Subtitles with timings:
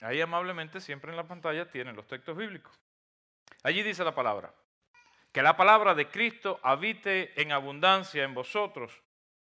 [0.00, 2.78] Ahí amablemente siempre en la pantalla tienen los textos bíblicos.
[3.62, 4.54] Allí dice la palabra,
[5.32, 9.02] que la palabra de Cristo habite en abundancia en vosotros,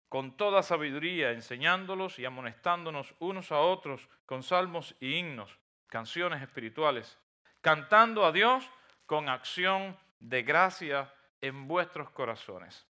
[0.10, 7.18] con toda sabiduría, enseñándolos y amonestándonos unos a otros con salmos y himnos, canciones espirituales,
[7.62, 8.70] cantando a Dios
[9.06, 12.88] con acción de gracia en vuestros corazones.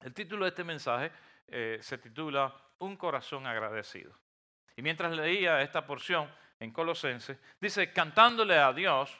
[0.00, 1.12] El título de este mensaje
[1.46, 4.12] eh, se titula Un corazón agradecido.
[4.74, 6.30] Y mientras leía esta porción
[6.62, 9.12] en Colosenses, dice, cantándole a Dios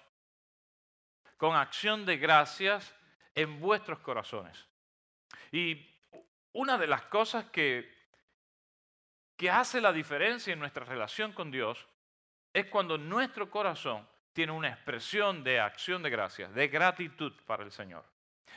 [1.37, 2.95] con acción de gracias
[3.35, 4.69] en vuestros corazones.
[5.51, 5.91] Y
[6.53, 7.93] una de las cosas que,
[9.37, 11.85] que hace la diferencia en nuestra relación con Dios
[12.53, 17.73] es cuando nuestro corazón tiene una expresión de acción de gracias, de gratitud para el
[17.73, 18.05] Señor.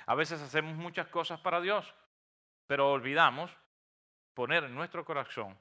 [0.05, 1.91] A veces hacemos muchas cosas para Dios,
[2.67, 3.49] pero olvidamos
[4.35, 5.57] poner en nuestro corazón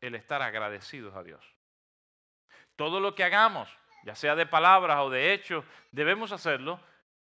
[0.00, 1.53] el estar agradecidos a Dios.
[2.76, 3.68] Todo lo que hagamos,
[4.04, 6.80] ya sea de palabras o de hechos, debemos hacerlo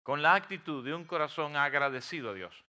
[0.03, 2.63] con la actitud de un corazón agradecido a Dios.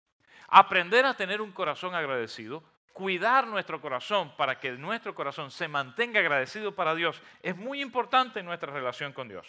[0.49, 6.21] Aprender a tener un corazón agradecido, cuidar nuestro corazón para que nuestro corazón se mantenga
[6.21, 9.47] agradecido para Dios, es muy importante en nuestra relación con Dios.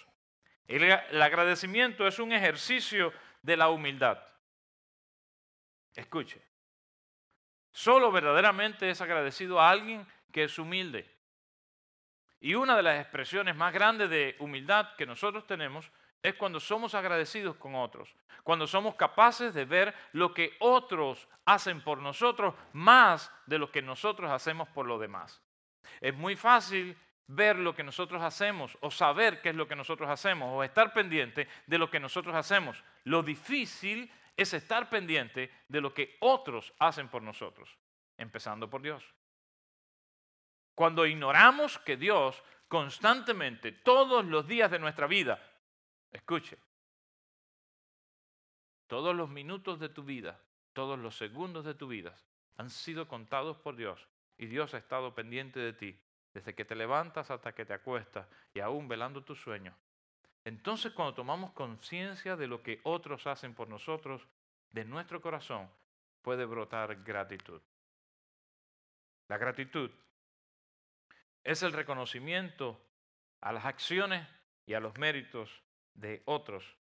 [0.68, 4.20] El, el agradecimiento es un ejercicio de la humildad.
[5.96, 6.42] Escuche,
[7.72, 11.19] solo verdaderamente es agradecido a alguien que es humilde.
[12.40, 16.96] Y una de las expresiones más grandes de humildad que nosotros tenemos es cuando somos
[16.96, 23.32] agradecidos con otros, cuando somos capaces de ver lo que otros hacen por nosotros más
[23.46, 25.42] de lo que nosotros hacemos por los demás.
[26.02, 30.10] Es muy fácil ver lo que nosotros hacemos o saber qué es lo que nosotros
[30.10, 32.84] hacemos o estar pendiente de lo que nosotros hacemos.
[33.04, 37.78] Lo difícil es estar pendiente de lo que otros hacen por nosotros,
[38.18, 39.04] empezando por Dios.
[40.80, 45.38] Cuando ignoramos que Dios constantemente, todos los días de nuestra vida,
[46.10, 46.58] Escuche,
[48.88, 50.40] todos los minutos de tu vida,
[50.72, 52.16] todos los segundos de tu vida
[52.56, 54.08] han sido contados por Dios
[54.38, 56.00] y Dios ha estado pendiente de ti
[56.34, 59.76] desde que te levantas hasta que te acuestas y aún velando tus sueños.
[60.46, 64.26] Entonces cuando tomamos conciencia de lo que otros hacen por nosotros,
[64.72, 65.70] de nuestro corazón
[66.22, 67.62] puede brotar gratitud.
[69.28, 69.92] La gratitud
[71.44, 72.82] es el reconocimiento
[73.42, 74.28] a las acciones
[74.66, 75.64] y a los méritos
[75.94, 76.78] de otros.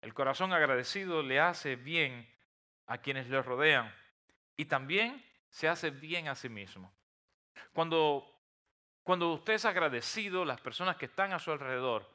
[0.00, 2.28] El corazón agradecido le hace bien
[2.86, 3.92] a quienes le rodean
[4.56, 6.92] y también se hace bien a sí mismo.
[7.72, 8.26] Cuando,
[9.02, 12.08] cuando usted es agradecido, las personas que están a su alrededor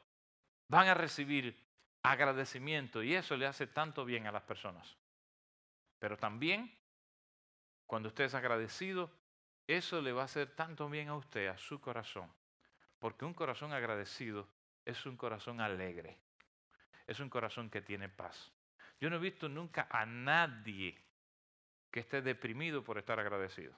[0.68, 1.62] van a recibir
[2.02, 4.96] agradecimiento y eso le hace tanto bien a las personas.
[5.98, 6.76] Pero también,
[7.86, 9.10] cuando usted es agradecido,
[9.66, 12.30] eso le va a hacer tanto bien a usted, a su corazón.
[12.98, 14.48] Porque un corazón agradecido
[14.84, 16.18] es un corazón alegre.
[17.06, 18.52] Es un corazón que tiene paz.
[19.00, 20.98] Yo no he visto nunca a nadie
[21.90, 23.74] que esté deprimido por estar agradecido.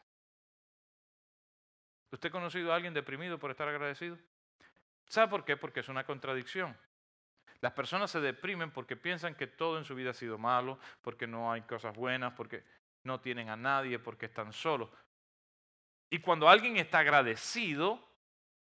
[2.10, 4.16] ¿Usted ha conocido a alguien deprimido por estar agradecido?
[5.08, 5.56] ¿Sabe por qué?
[5.56, 6.76] Porque es una contradicción.
[7.60, 11.26] Las personas se deprimen porque piensan que todo en su vida ha sido malo, porque
[11.26, 12.64] no hay cosas buenas, porque
[13.02, 14.90] no tienen a nadie, porque están solos.
[16.10, 18.06] Y cuando alguien está agradecido,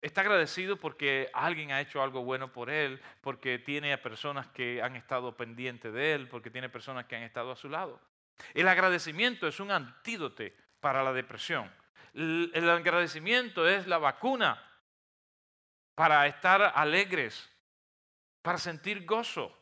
[0.06, 4.80] Está agradecido porque alguien ha hecho algo bueno por él, porque tiene a personas que
[4.82, 8.00] han estado pendientes de él, porque tiene personas que han estado a su lado.
[8.54, 10.44] El agradecimiento es un antídoto
[10.80, 11.72] para la depresión.
[12.12, 14.62] El agradecimiento es la vacuna
[15.94, 17.50] para estar alegres,
[18.42, 19.58] para sentir gozo,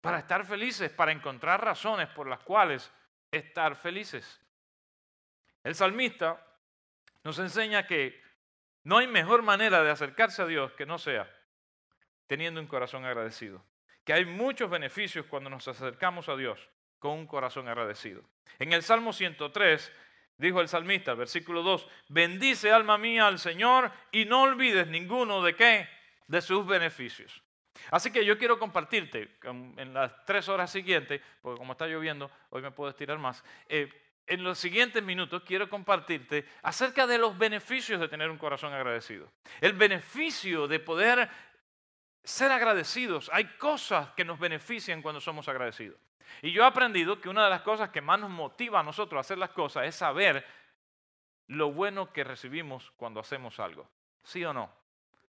[0.00, 2.90] para estar felices, para encontrar razones por las cuales
[3.30, 4.40] estar felices.
[5.62, 6.45] El salmista
[7.26, 8.22] nos enseña que
[8.84, 11.28] no hay mejor manera de acercarse a Dios que no sea
[12.28, 13.64] teniendo un corazón agradecido.
[14.04, 16.68] Que hay muchos beneficios cuando nos acercamos a Dios
[17.00, 18.22] con un corazón agradecido.
[18.60, 19.92] En el Salmo 103
[20.38, 25.56] dijo el salmista, versículo 2, bendice alma mía al Señor y no olvides ninguno de
[25.56, 25.88] qué,
[26.28, 27.42] de sus beneficios.
[27.90, 32.62] Así que yo quiero compartirte en las tres horas siguientes, porque como está lloviendo, hoy
[32.62, 33.90] me puedo estirar más, eh,
[34.26, 39.30] en los siguientes minutos quiero compartirte acerca de los beneficios de tener un corazón agradecido.
[39.60, 41.28] El beneficio de poder
[42.24, 43.30] ser agradecidos.
[43.32, 45.98] Hay cosas que nos benefician cuando somos agradecidos.
[46.42, 49.18] Y yo he aprendido que una de las cosas que más nos motiva a nosotros
[49.18, 50.44] a hacer las cosas es saber
[51.46, 53.88] lo bueno que recibimos cuando hacemos algo.
[54.24, 54.70] ¿Sí o no?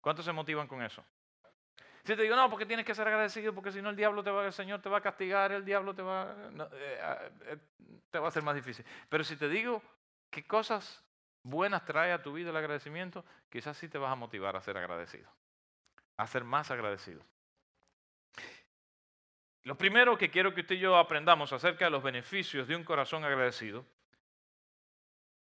[0.01, 1.03] ¿Cuántos se motivan con eso?
[2.03, 4.29] Si te digo, no, porque tienes que ser agradecido, porque si no el diablo te
[4.29, 6.35] va, el Señor te va a castigar, el diablo te va,
[6.73, 6.99] eh,
[7.45, 7.57] eh,
[8.11, 8.85] te va a hacer más difícil.
[9.07, 9.81] Pero si te digo
[10.29, 11.01] qué cosas
[11.43, 14.77] buenas trae a tu vida el agradecimiento, quizás sí te vas a motivar a ser
[14.77, 15.29] agradecido,
[16.17, 17.23] a ser más agradecido.
[19.63, 22.83] Lo primero que quiero que usted y yo aprendamos acerca de los beneficios de un
[22.83, 23.85] corazón agradecido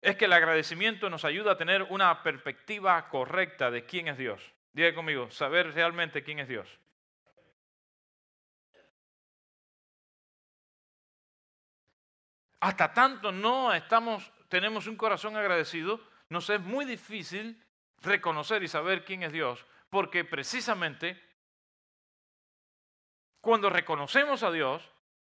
[0.02, 4.53] es que el agradecimiento nos ayuda a tener una perspectiva correcta de quién es Dios.
[4.74, 6.68] Diga conmigo, saber realmente quién es Dios.
[12.60, 16.00] Hasta tanto no estamos, tenemos un corazón agradecido,
[16.30, 17.62] nos es muy difícil
[18.02, 21.22] reconocer y saber quién es Dios, porque precisamente
[23.42, 24.90] cuando reconocemos a Dios,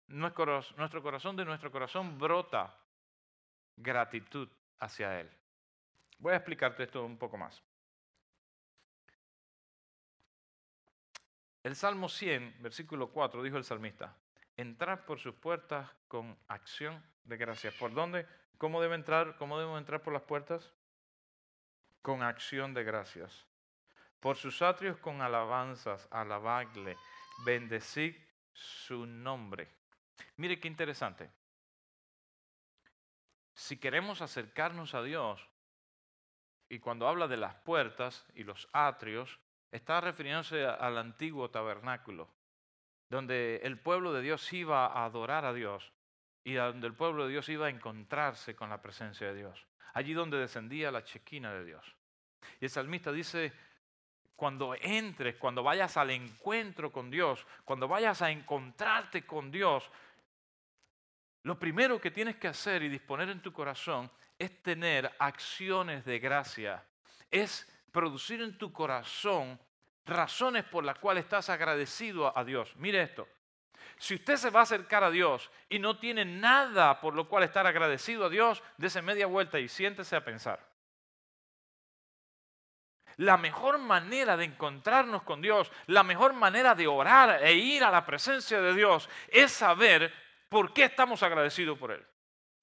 [0.07, 2.75] nuestro corazón de nuestro corazón brota
[3.77, 4.49] gratitud
[4.79, 5.31] hacia Él.
[6.19, 7.63] Voy a explicarte esto un poco más.
[11.69, 14.17] El Salmo 100, versículo 4, dijo el salmista,
[14.57, 17.75] entrar por sus puertas con acción de gracias.
[17.75, 18.27] ¿Por dónde?
[18.57, 19.37] ¿Cómo debe entrar?
[19.37, 20.73] ¿Cómo debemos entrar por las puertas?
[22.01, 23.45] Con acción de gracias.
[24.19, 26.97] Por sus atrios con alabanzas, alabadle,
[27.45, 28.17] bendecid
[28.55, 29.69] su nombre.
[30.39, 31.31] Mire qué interesante
[33.53, 35.47] si queremos acercarnos a Dios,
[36.71, 39.39] y cuando habla de las puertas y los atrios,
[39.71, 42.29] está refiriéndose al antiguo tabernáculo,
[43.09, 45.93] donde el pueblo de Dios iba a adorar a Dios
[46.45, 50.15] y donde el pueblo de Dios iba a encontrarse con la presencia de Dios, allí
[50.15, 51.97] donde descendía la chequina de Dios.
[52.61, 53.53] Y el salmista dice,
[54.35, 59.91] cuando entres, cuando vayas al encuentro con Dios, cuando vayas a encontrarte con Dios,
[61.43, 66.19] lo primero que tienes que hacer y disponer en tu corazón es tener acciones de
[66.19, 66.85] gracia.
[67.31, 67.67] Es
[67.99, 69.59] producir en tu corazón
[70.07, 72.73] razones por las cuales estás agradecido a Dios.
[72.77, 73.27] Mire esto.
[73.99, 77.43] Si usted se va a acercar a Dios y no tiene nada por lo cual
[77.43, 80.65] estar agradecido a Dios, dése media vuelta y siéntese a pensar.
[83.17, 87.91] La mejor manera de encontrarnos con Dios, la mejor manera de orar e ir a
[87.91, 90.13] la presencia de Dios es saber
[90.49, 92.05] ¿Por qué estamos agradecidos por Él?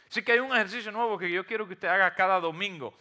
[0.09, 2.97] Así que hay un ejercicio nuevo que yo quiero que usted haga cada domingo.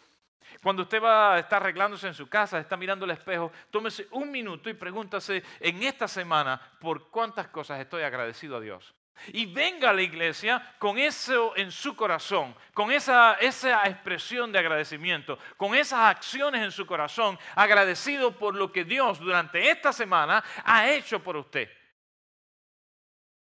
[0.62, 4.30] Cuando usted va a estar arreglándose en su casa, está mirando el espejo, tómese un
[4.30, 8.94] minuto y pregúntase en esta semana por cuántas cosas estoy agradecido a Dios.
[9.28, 14.58] Y venga a la iglesia con eso en su corazón, con esa, esa expresión de
[14.58, 20.42] agradecimiento, con esas acciones en su corazón, agradecido por lo que Dios durante esta semana
[20.64, 21.70] ha hecho por usted.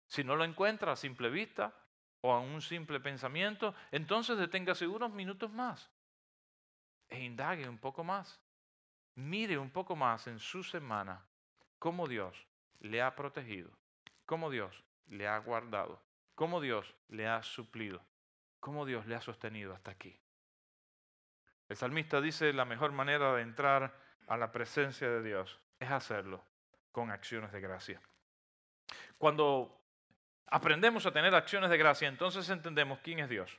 [0.08, 1.73] Si no lo encuentra a simple vista
[2.20, 5.88] o a un simple pensamiento, entonces deténgase unos minutos más
[7.11, 8.41] e indague un poco más.
[9.17, 11.27] Mire un poco más en su semana
[11.79, 12.47] cómo Dios
[12.79, 13.71] le ha protegido,
[14.25, 16.01] cómo Dios le ha guardado,
[16.35, 18.01] cómo Dios le ha suplido,
[18.61, 20.19] cómo Dios le ha sostenido hasta aquí.
[21.69, 23.95] El salmista dice, la mejor manera de entrar
[24.27, 26.45] a la presencia de Dios es hacerlo
[26.93, 28.01] con acciones de gracia.
[29.19, 29.81] Cuando
[30.47, 33.59] aprendemos a tener acciones de gracia, entonces entendemos quién es Dios.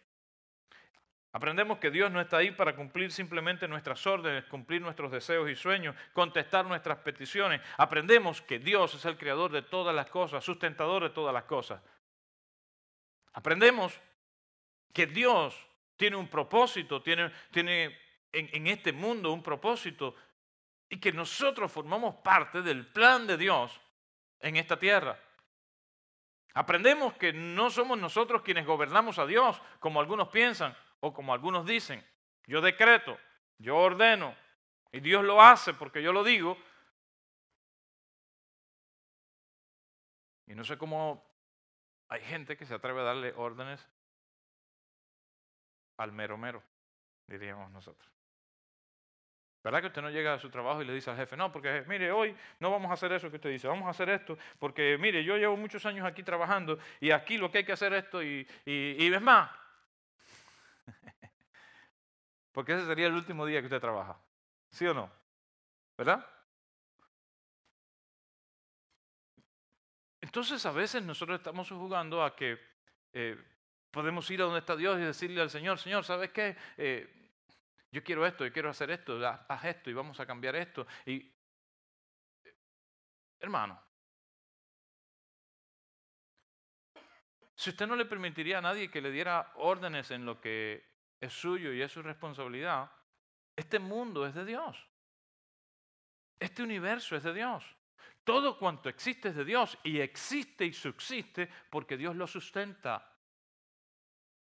[1.34, 5.56] Aprendemos que Dios no está ahí para cumplir simplemente nuestras órdenes, cumplir nuestros deseos y
[5.56, 7.62] sueños, contestar nuestras peticiones.
[7.78, 11.82] Aprendemos que Dios es el creador de todas las cosas, sustentador de todas las cosas.
[13.32, 13.98] Aprendemos
[14.94, 15.56] que Dios
[15.96, 17.98] tiene un propósito, tiene, tiene
[18.34, 20.16] en, en este mundo un propósito
[20.90, 23.80] y que nosotros formamos parte del plan de Dios
[24.42, 25.18] en esta tierra.
[26.54, 31.66] Aprendemos que no somos nosotros quienes gobernamos a Dios, como algunos piensan o como algunos
[31.66, 32.04] dicen.
[32.48, 33.18] Yo decreto,
[33.58, 34.36] yo ordeno,
[34.92, 36.58] y Dios lo hace porque yo lo digo.
[40.48, 41.24] Y no sé cómo
[42.10, 43.88] hay gente que se atreve a darle órdenes
[45.98, 46.64] al mero mero,
[47.28, 48.12] diríamos nosotros.
[49.64, 51.84] ¿Verdad que usted no llega a su trabajo y le dice al jefe, no, porque
[51.88, 54.98] mire, hoy no vamos a hacer eso que usted dice, vamos a hacer esto, porque
[55.00, 58.06] mire, yo llevo muchos años aquí trabajando y aquí lo que hay que hacer es
[58.06, 59.52] esto y, y, y es más.
[62.52, 64.20] porque ese sería el último día que usted trabaja,
[64.70, 65.12] ¿sí o no?
[65.98, 66.26] ¿Verdad?
[70.22, 72.58] Entonces a veces nosotros estamos jugando a que
[73.14, 73.38] eh,
[73.92, 76.56] podemos ir a donde está Dios y decirle al Señor, Señor, ¿sabes qué?
[76.78, 77.22] Eh,
[77.92, 80.88] yo quiero esto, yo quiero hacer esto, haz esto y vamos a cambiar esto.
[81.06, 81.30] Y,
[83.40, 83.82] hermano,
[87.62, 90.84] si usted no le permitiría a nadie que le diera órdenes en lo que
[91.20, 92.92] es suyo y es su responsabilidad,
[93.56, 94.84] este mundo es de Dios.
[96.40, 97.64] Este universo es de Dios.
[98.24, 103.16] Todo cuanto existe es de Dios y existe y subsiste porque Dios lo sustenta.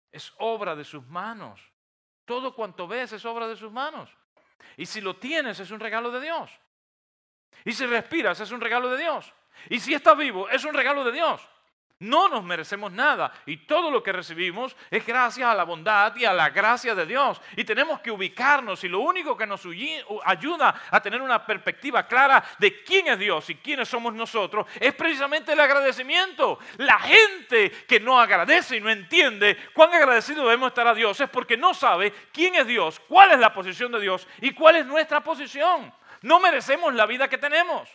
[0.09, 1.59] Es obra de sus manos.
[2.23, 4.15] Todo cuanto ves es obra de sus manos.
[4.77, 6.57] Y si lo tienes es un regalo de Dios.
[7.65, 9.33] Y si respiras es un regalo de Dios.
[9.69, 11.49] Y si estás vivo es un regalo de Dios.
[12.03, 16.25] No nos merecemos nada y todo lo que recibimos es gracias a la bondad y
[16.25, 17.39] a la gracia de Dios.
[17.55, 19.65] Y tenemos que ubicarnos y lo único que nos
[20.25, 24.93] ayuda a tener una perspectiva clara de quién es Dios y quiénes somos nosotros es
[24.95, 26.59] precisamente el agradecimiento.
[26.75, 31.29] La gente que no agradece y no entiende cuán agradecido debemos estar a Dios es
[31.29, 34.85] porque no sabe quién es Dios, cuál es la posición de Dios y cuál es
[34.85, 35.93] nuestra posición.
[36.21, 37.87] No merecemos la vida que tenemos.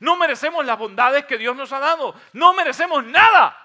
[0.00, 2.14] No merecemos las bondades que Dios nos ha dado.
[2.32, 3.56] No merecemos nada.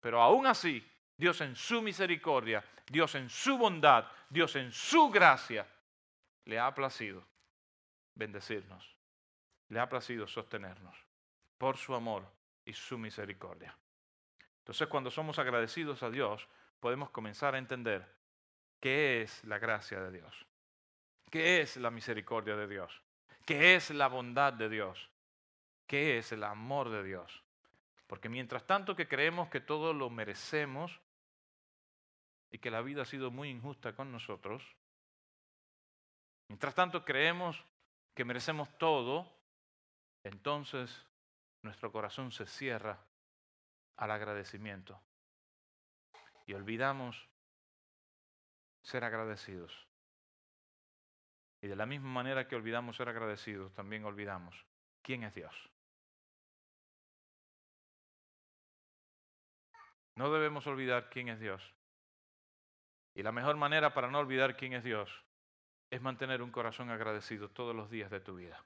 [0.00, 5.66] Pero aún así, Dios en su misericordia, Dios en su bondad, Dios en su gracia,
[6.44, 7.24] le ha placido
[8.14, 8.96] bendecirnos.
[9.68, 10.96] Le ha placido sostenernos
[11.58, 12.24] por su amor
[12.64, 13.76] y su misericordia.
[14.60, 16.46] Entonces, cuando somos agradecidos a Dios,
[16.80, 18.06] podemos comenzar a entender
[18.80, 20.46] qué es la gracia de Dios,
[21.30, 23.02] qué es la misericordia de Dios,
[23.44, 25.10] qué es la bondad de Dios,
[25.88, 27.42] qué es el amor de Dios.
[28.06, 31.00] Porque mientras tanto que creemos que todo lo merecemos
[32.50, 34.62] y que la vida ha sido muy injusta con nosotros,
[36.48, 37.64] mientras tanto creemos
[38.14, 39.30] que merecemos todo,
[40.22, 41.04] entonces
[41.62, 42.98] nuestro corazón se cierra
[43.96, 45.00] al agradecimiento
[46.46, 47.28] y olvidamos
[48.82, 49.86] ser agradecidos.
[51.60, 54.64] Y de la misma manera que olvidamos ser agradecidos, también olvidamos
[55.02, 55.70] quién es Dios.
[60.18, 61.62] No debemos olvidar quién es Dios.
[63.14, 65.08] Y la mejor manera para no olvidar quién es Dios
[65.90, 68.64] es mantener un corazón agradecido todos los días de tu vida.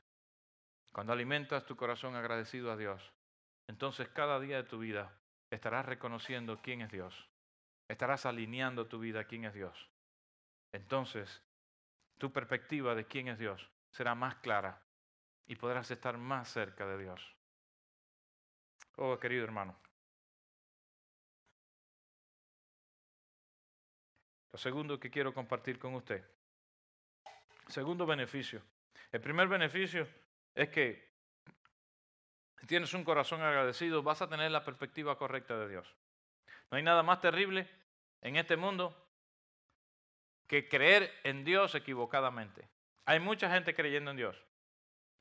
[0.95, 3.03] Cuando alimentas tu corazón agradecido a Dios,
[3.69, 5.13] entonces cada día de tu vida
[5.51, 7.29] estarás reconociendo quién es Dios.
[7.87, 9.91] Estarás alineando tu vida a quién es Dios.
[10.73, 11.43] Entonces,
[12.17, 14.83] tu perspectiva de quién es Dios será más clara
[15.47, 17.37] y podrás estar más cerca de Dios.
[18.97, 19.79] Oh, querido hermano,
[24.53, 26.23] Lo segundo que quiero compartir con usted.
[27.69, 28.63] Segundo beneficio.
[29.11, 30.07] El primer beneficio
[30.55, 31.11] es que
[32.61, 35.97] si tienes un corazón agradecido, vas a tener la perspectiva correcta de Dios.
[36.71, 37.69] No hay nada más terrible
[38.21, 38.97] en este mundo
[40.47, 42.69] que creer en Dios equivocadamente.
[43.07, 44.37] Hay mucha gente creyendo en Dios,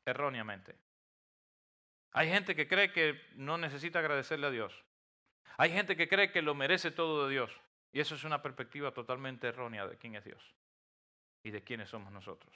[0.05, 0.75] erróneamente.
[2.11, 4.83] Hay gente que cree que no necesita agradecerle a Dios.
[5.57, 7.51] Hay gente que cree que lo merece todo de Dios.
[7.91, 10.41] Y eso es una perspectiva totalmente errónea de quién es Dios
[11.43, 12.53] y de quiénes somos nosotros.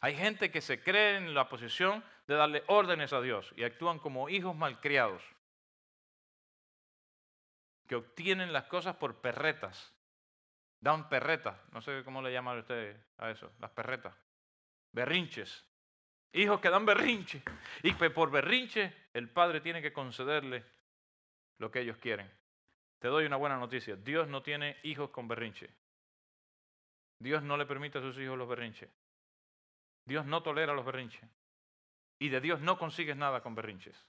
[0.00, 3.98] Hay gente que se cree en la posición de darle órdenes a Dios y actúan
[3.98, 5.22] como hijos malcriados,
[7.86, 9.92] que obtienen las cosas por perretas.
[10.80, 14.16] Dan perretas, no sé cómo le llaman ustedes a eso, las perretas.
[14.92, 15.66] Berrinches.
[16.32, 17.42] Hijos que dan berrinche.
[17.82, 20.64] Y por berrinche el padre tiene que concederle
[21.58, 22.30] lo que ellos quieren.
[23.00, 23.96] Te doy una buena noticia.
[23.96, 25.70] Dios no tiene hijos con berrinche.
[27.18, 28.90] Dios no le permite a sus hijos los berrinches.
[30.04, 31.28] Dios no tolera los berrinches.
[32.18, 34.06] Y de Dios no consigues nada con berrinches.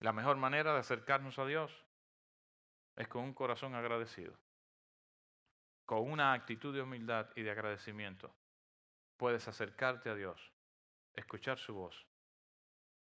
[0.00, 1.72] La mejor manera de acercarnos a Dios
[2.96, 4.34] es con un corazón agradecido.
[5.86, 8.30] Con una actitud de humildad y de agradecimiento.
[9.16, 10.52] Puedes acercarte a Dios,
[11.14, 12.06] escuchar su voz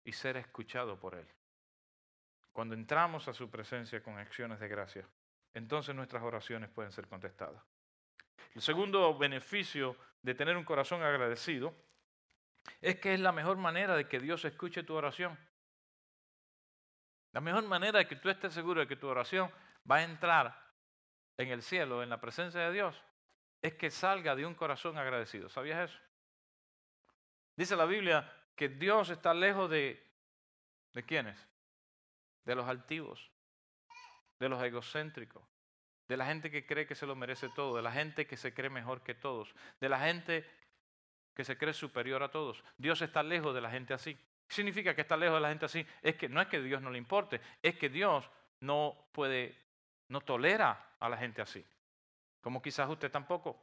[0.04, 1.28] y ser escuchado por Él.
[2.52, 5.08] Cuando entramos a su presencia con acciones de gracia,
[5.54, 7.62] entonces nuestras oraciones pueden ser contestadas.
[8.54, 11.74] El segundo beneficio de tener un corazón agradecido
[12.82, 15.38] es que es la mejor manera de que Dios escuche tu oración.
[17.32, 19.50] La mejor manera de que tú estés seguro de que tu oración
[19.90, 20.72] va a entrar
[21.38, 23.02] en el cielo, en la presencia de Dios,
[23.62, 25.50] es que salga de un corazón agradecido.
[25.50, 26.00] ¿Sabías eso?
[27.56, 30.08] Dice la Biblia que Dios está lejos de...
[30.94, 31.51] ¿De quiénes?
[32.46, 33.32] De los altivos,
[34.40, 35.44] de los egocéntricos,
[36.08, 38.54] de la gente que cree que se lo merece todo, de la gente que se
[38.54, 40.46] cree mejor que todos, de la gente
[41.34, 42.64] que se cree superior a todos.
[42.78, 44.16] Dios está lejos de la gente así.
[44.48, 45.86] ¿Qué significa que está lejos de la gente así?
[46.02, 48.30] Es que no es que Dios no le importe, es que Dios
[48.60, 49.58] no puede,
[50.10, 51.66] no tolera a la gente así.
[52.42, 53.58] Como quizás usted tampoco.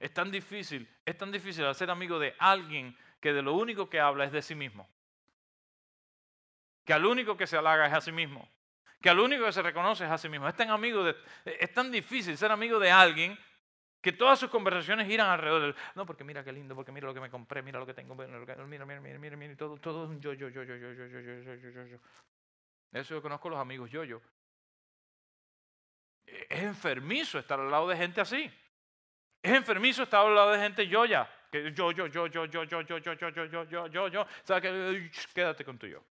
[0.00, 4.00] Es tan difícil, es tan difícil ser amigo de alguien que de lo único que
[4.00, 4.88] habla es de sí mismo
[6.84, 8.48] que al único que se halaga es a sí mismo,
[9.00, 10.48] que al único que se reconoce es a sí mismo.
[10.48, 13.38] Es tan, amigo de, es tan difícil ser amigo de alguien
[14.00, 17.14] que todas sus conversaciones giran alrededor del, no, porque mira qué lindo, porque mira lo
[17.14, 20.20] que me compré, mira lo que tengo, mira, mira, mira, mira, mira, todo, todo un
[20.20, 21.98] yo, yo, yo, yo, yo, yo, yo, yo, yo, yo, yo.
[22.92, 24.20] Eso yo conozco los amigos yo, yo.
[26.26, 28.50] Es enfermizo estar al lado de gente así.
[29.42, 31.28] Es enfermizo estar hablando de gente yo ya.
[31.50, 34.26] Que yo, yo, yo, yo, yo, yo, yo, yo, yo, yo, yo, yo, yo, yo.
[34.42, 35.10] ¿Sabes qué?
[35.34, 35.98] Quédate con tu yo.
[35.98, 36.13] Yo.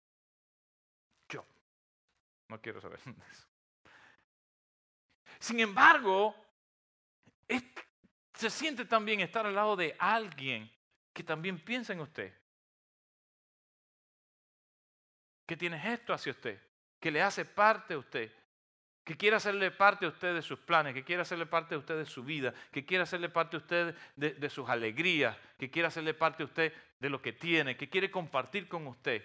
[2.48, 3.00] No quiero saber
[3.30, 3.46] eso.
[5.38, 6.34] Sin embargo,
[8.34, 10.70] se siente también estar al lado de alguien
[11.12, 12.34] que también piensa en usted.
[15.46, 16.60] Que tiene gesto hacia usted.
[16.98, 18.32] Que le hace parte a usted
[19.08, 21.96] que quiere hacerle parte a usted de sus planes, que quiere hacerle parte a usted
[21.96, 25.88] de su vida, que quiere hacerle parte a usted de, de, sus alegrías, que quiere
[25.88, 29.24] hacerle parte a usted de lo que tiene, que quiere compartir con usted.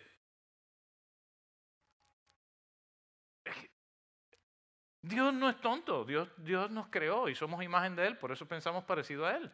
[5.03, 8.47] Dios no es tonto, Dios, Dios nos creó y somos imagen de Él, por eso
[8.47, 9.51] pensamos parecido a Él.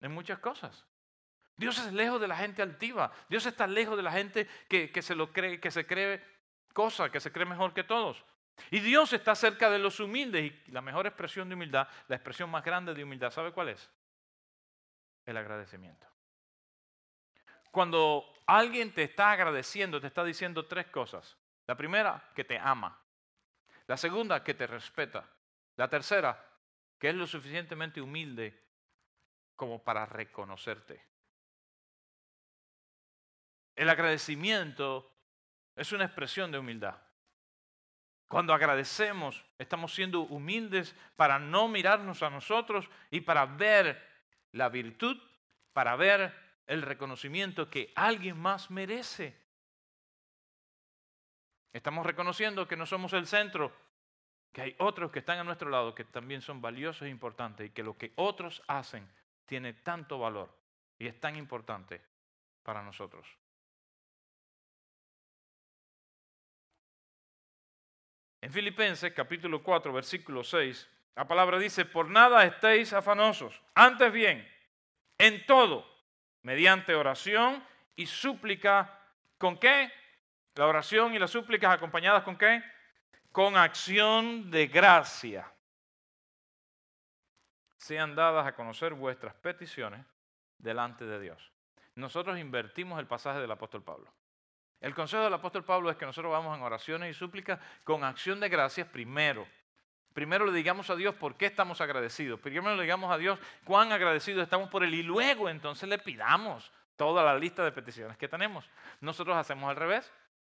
[0.00, 0.86] En muchas cosas.
[1.54, 3.12] Dios es lejos de la gente altiva.
[3.28, 6.24] Dios está lejos de la gente que, que se lo cree, que se cree
[6.72, 8.24] cosa, que se cree mejor que todos.
[8.70, 10.50] Y Dios está cerca de los humildes.
[10.50, 13.90] Y la mejor expresión de humildad, la expresión más grande de humildad, ¿sabe cuál es?
[15.26, 16.06] El agradecimiento.
[17.70, 21.36] Cuando alguien te está agradeciendo, te está diciendo tres cosas.
[21.66, 22.98] La primera, que te ama.
[23.92, 25.28] La segunda, que te respeta.
[25.76, 26.42] La tercera,
[26.98, 28.58] que es lo suficientemente humilde
[29.54, 31.04] como para reconocerte.
[33.76, 35.12] El agradecimiento
[35.76, 37.02] es una expresión de humildad.
[38.28, 44.02] Cuando agradecemos, estamos siendo humildes para no mirarnos a nosotros y para ver
[44.52, 45.20] la virtud,
[45.74, 46.34] para ver
[46.66, 49.38] el reconocimiento que alguien más merece.
[51.72, 53.72] Estamos reconociendo que no somos el centro,
[54.52, 57.70] que hay otros que están a nuestro lado que también son valiosos e importantes y
[57.70, 59.08] que lo que otros hacen
[59.46, 60.54] tiene tanto valor
[60.98, 62.02] y es tan importante
[62.62, 63.26] para nosotros.
[68.42, 74.46] En Filipenses capítulo 4, versículo 6, la palabra dice, por nada estéis afanosos, antes bien,
[75.16, 75.86] en todo,
[76.42, 78.98] mediante oración y súplica,
[79.38, 79.90] ¿con qué?
[80.54, 82.62] La oración y las súplicas acompañadas con qué?
[83.30, 85.50] Con acción de gracia.
[87.78, 90.04] Sean dadas a conocer vuestras peticiones
[90.58, 91.52] delante de Dios.
[91.94, 94.12] Nosotros invertimos el pasaje del apóstol Pablo.
[94.80, 98.40] El consejo del apóstol Pablo es que nosotros vamos en oraciones y súplicas con acción
[98.40, 99.46] de gracias primero.
[100.12, 102.40] Primero le digamos a Dios por qué estamos agradecidos.
[102.40, 106.70] Primero le digamos a Dios cuán agradecidos estamos por Él y luego entonces le pidamos
[106.96, 108.68] toda la lista de peticiones que tenemos.
[109.00, 110.12] Nosotros hacemos al revés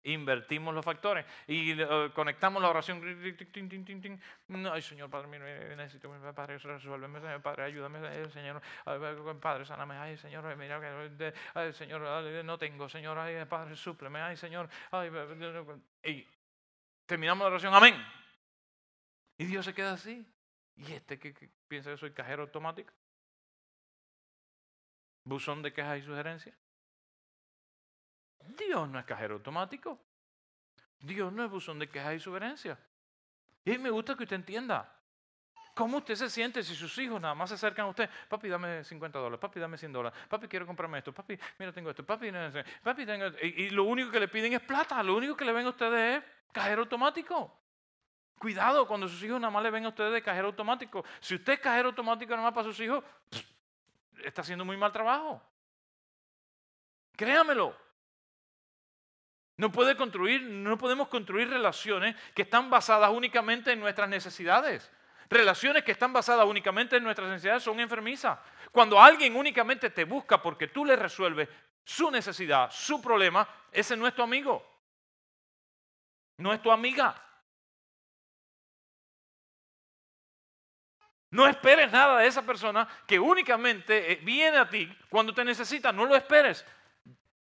[0.04, 3.02] invertimos los factores y eh, conectamos la oración.
[4.72, 5.42] Ay, Señor, Padre mío,
[5.76, 8.62] necesito, Padre, resuélveme, Padre, ayúdame, Señor,
[9.42, 10.80] Padre, sáname, ay, Señor, mira,
[11.54, 12.02] ay, Señor,
[12.44, 15.12] no tengo, Señor, ay, Padre, súpleme, ay, Señor, ay,
[16.04, 16.28] y
[17.06, 17.96] terminamos la oración, amén.
[19.38, 20.26] Y Dios se queda así.
[20.76, 21.34] ¿Y este que,
[21.68, 22.94] piensa que soy cajero automático?
[25.24, 26.56] ¿Buzón de quejas y sugerencias?
[28.48, 30.00] Dios no es cajero automático.
[31.00, 32.78] Dios no es buzón de quejas y sugerencias.
[33.66, 34.90] Y me gusta que usted entienda.
[35.74, 38.10] ¿Cómo usted se siente si sus hijos nada más se acercan a usted?
[38.30, 39.40] Papi, dame 50 dólares.
[39.40, 40.20] Papi, dame 100 dólares.
[40.30, 41.12] Papi, quiero comprarme esto.
[41.12, 42.06] Papi, mira, tengo esto.
[42.06, 42.32] Papi,
[42.84, 43.40] papi tengo esto.
[43.44, 45.02] Y, y, lo único que le piden es plata.
[45.02, 47.60] Lo único que le ven a ustedes es cajero automático.
[48.38, 51.04] Cuidado cuando sus hijos nada más le ven a ustedes de cajero automático.
[51.20, 53.04] Si usted es cajero automático nada más para sus hijos,
[54.24, 55.42] está haciendo muy mal trabajo.
[57.16, 57.76] Créamelo.
[59.64, 64.92] No, puede construir, no podemos construir relaciones que están basadas únicamente en nuestras necesidades.
[65.30, 68.38] Relaciones que están basadas únicamente en nuestras necesidades son enfermizas.
[68.74, 71.48] Cuando alguien únicamente te busca porque tú le resuelves
[71.82, 74.70] su necesidad, su problema, ese no es tu amigo.
[76.40, 77.16] No es tu amiga.
[81.32, 85.94] No esperes nada de esa persona que únicamente eh, viene a ti cuando te necesita.
[85.94, 86.66] No lo esperes.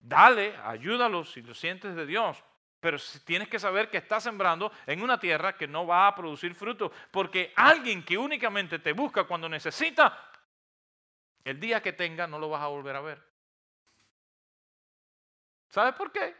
[0.06, 2.42] Dale, ayúdalo si lo sientes de Dios.
[2.78, 6.54] Pero tienes que saber que estás sembrando en una tierra que no va a producir
[6.54, 6.92] fruto.
[7.10, 10.30] Porque alguien que únicamente te busca cuando necesita,
[11.42, 13.20] el día que tenga no lo vas a volver a ver.
[15.68, 16.36] ¿Sabes por qué?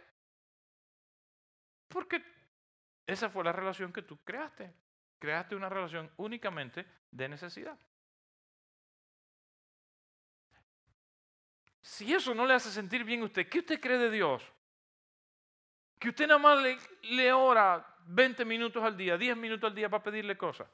[1.89, 2.23] Porque
[3.05, 4.73] esa fue la relación que tú creaste.
[5.19, 7.77] Creaste una relación únicamente de necesidad.
[11.87, 14.43] Si eso no le hace sentir bien a usted, ¿qué usted cree de Dios?
[16.01, 16.59] Que usted nada más
[17.03, 20.69] le, ora 20 minutos al día, 10 minutos al día para pedirle cosas.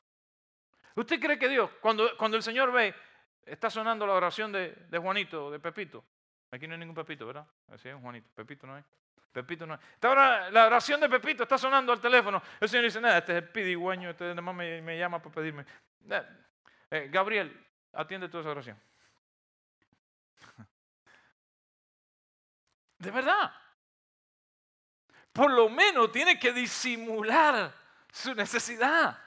[0.95, 2.95] ¿Usted cree que Dios, cuando, cuando el Señor ve,
[3.45, 6.03] está sonando la oración de, Juanito, de Pepito?
[6.51, 7.47] Aquí no hay ningún Pepito, ¿verdad?
[7.69, 8.85] Así es Juanito, Pepito no hay.
[9.33, 9.81] Pepito no hay.
[9.93, 12.43] Está la oración de Pepito está sonando al teléfono.
[12.59, 15.67] El Señor dice, nada, este es el pidigüeño, este nada más me, llama para pedirme.
[16.91, 17.55] Eh, Gabriel,
[17.93, 18.92] atiende toda esa oración.
[23.03, 23.53] De verdad.
[25.33, 27.75] Por lo menos tiene que disimular
[28.13, 29.19] su necesidad.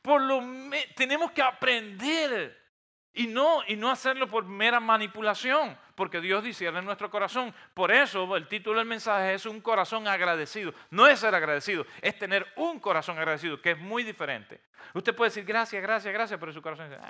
[0.00, 2.58] Por lo menos tenemos que aprender
[3.12, 7.54] y no, y no hacerlo por mera manipulación, porque Dios dice en nuestro corazón.
[7.74, 10.72] Por eso el título del mensaje es un corazón agradecido.
[10.88, 14.62] No es ser agradecido, es tener un corazón agradecido, que es muy diferente.
[14.94, 17.02] Usted puede decir gracias, gracias, gracias, pero su corazón dice...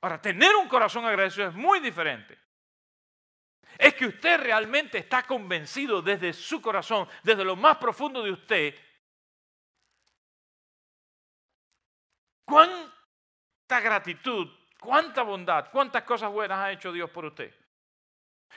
[0.00, 2.38] Ahora, tener un corazón agradecido es muy diferente.
[3.76, 8.74] Es que usted realmente está convencido desde su corazón, desde lo más profundo de usted,
[12.44, 14.48] cuánta gratitud,
[14.80, 17.54] cuánta bondad, cuántas cosas buenas ha hecho Dios por usted.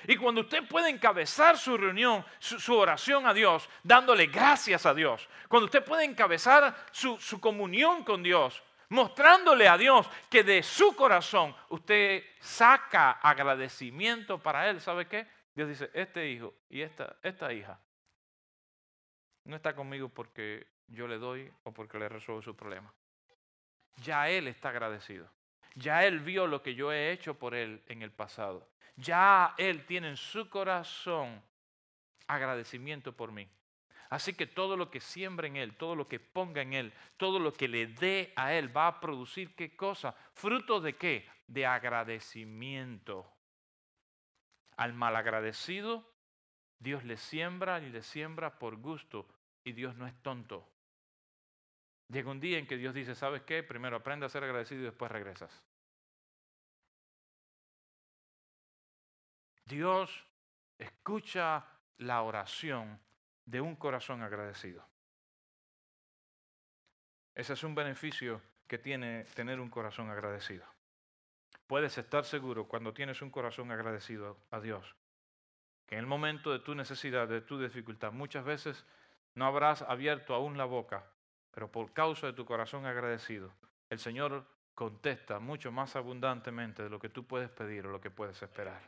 [0.07, 5.27] Y cuando usted puede encabezar su reunión, su, oración a Dios, dándole gracias a Dios,
[5.47, 11.55] cuando usted puede encabezar su, comunión con Dios, mostrándole a Dios que de su corazón
[11.69, 15.27] usted saca agradecimiento para Él, ¿sabe qué?
[15.53, 17.79] Dios dice, este hijo y esta, esta hija
[19.43, 22.93] no está conmigo porque yo le doy o porque le resuelvo su problema
[23.97, 25.29] ya Él está agradecido.
[25.75, 28.67] Ya Él vio lo que yo he hecho por Él en el pasado.
[28.95, 31.41] Ya Él tiene en su corazón
[32.27, 33.49] agradecimiento por mí.
[34.11, 37.39] Así que todo lo que siembra en Él, todo lo que ponga en Él, todo
[37.39, 40.13] lo que le dé a Él va a producir qué cosa?
[40.33, 41.29] Fruto de qué?
[41.47, 43.25] De agradecimiento.
[44.75, 46.13] Al malagradecido,
[46.77, 49.29] Dios le siembra y le siembra por gusto.
[49.63, 50.67] Y Dios no es tonto.
[52.09, 53.63] Llega un día en que Dios dice, ¿sabes qué?
[53.63, 55.63] Primero aprende a ser agradecido y después regresas.
[59.63, 60.27] Dios
[60.77, 61.65] escucha
[61.99, 62.99] la oración
[63.51, 64.83] de un corazón agradecido.
[67.35, 70.65] Ese es un beneficio que tiene tener un corazón agradecido.
[71.67, 74.95] Puedes estar seguro cuando tienes un corazón agradecido a Dios,
[75.85, 78.85] que en el momento de tu necesidad, de tu dificultad, muchas veces
[79.35, 81.05] no habrás abierto aún la boca
[81.51, 83.53] pero por causa de tu corazón agradecido,
[83.89, 88.09] el Señor contesta mucho más abundantemente de lo que tú puedes pedir o lo que
[88.09, 88.81] puedes esperar.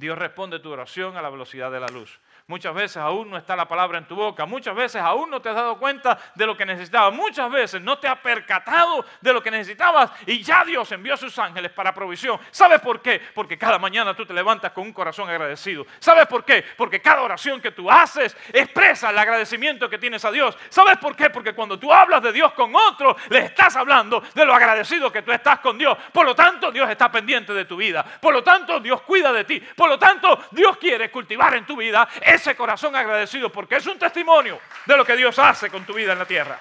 [0.00, 2.18] Dios responde tu oración a la velocidad de la luz.
[2.46, 4.46] Muchas veces aún no está la palabra en tu boca.
[4.46, 7.12] Muchas veces aún no te has dado cuenta de lo que necesitabas.
[7.12, 11.16] Muchas veces no te has percatado de lo que necesitabas y ya Dios envió a
[11.18, 12.40] sus ángeles para provisión.
[12.50, 13.20] ¿Sabes por qué?
[13.34, 15.86] Porque cada mañana tú te levantas con un corazón agradecido.
[15.98, 16.64] ¿Sabes por qué?
[16.78, 20.56] Porque cada oración que tú haces expresa el agradecimiento que tienes a Dios.
[20.70, 21.28] ¿Sabes por qué?
[21.28, 25.20] Porque cuando tú hablas de Dios con otro, le estás hablando de lo agradecido que
[25.20, 25.96] tú estás con Dios.
[26.10, 28.02] Por lo tanto, Dios está pendiente de tu vida.
[28.02, 29.62] Por lo tanto, Dios cuida de ti.
[29.90, 34.60] Lo tanto, Dios quiere cultivar en tu vida ese corazón agradecido porque es un testimonio
[34.86, 36.58] de lo que Dios hace con tu vida en la tierra.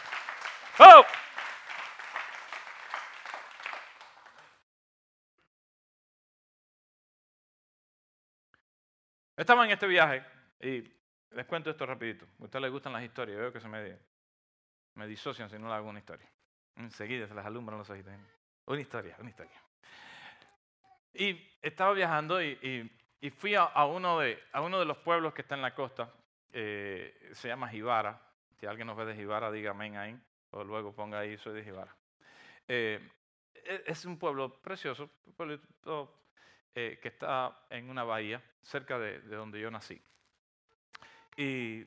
[0.80, 1.06] Oh.
[9.38, 10.26] Estaba en este viaje
[10.60, 10.84] y
[11.32, 12.26] les cuento esto rapidito.
[12.40, 15.88] A ustedes les gustan las historias, veo que se me, disocian si no le hago
[15.88, 16.28] una historia.
[16.76, 18.12] Enseguida se les alumbran los ojitos.
[18.66, 19.62] Una historia, una historia.
[21.14, 22.92] Y estaba viajando y
[23.30, 26.10] fui a, uno de, a uno de los pueblos que está en la costa,
[26.54, 28.22] eh, se llama Jibara.
[28.58, 30.18] Si alguien nos ve de Jibara, diga ahí,
[30.52, 31.94] o luego ponga ahí, soy de Jibara.
[32.68, 33.00] Eh,
[33.54, 35.60] e, es un pueblo precioso, un pueblo
[36.74, 40.02] eh, que está en una bahía, cerca de, donde yo nací.
[41.36, 41.86] Y,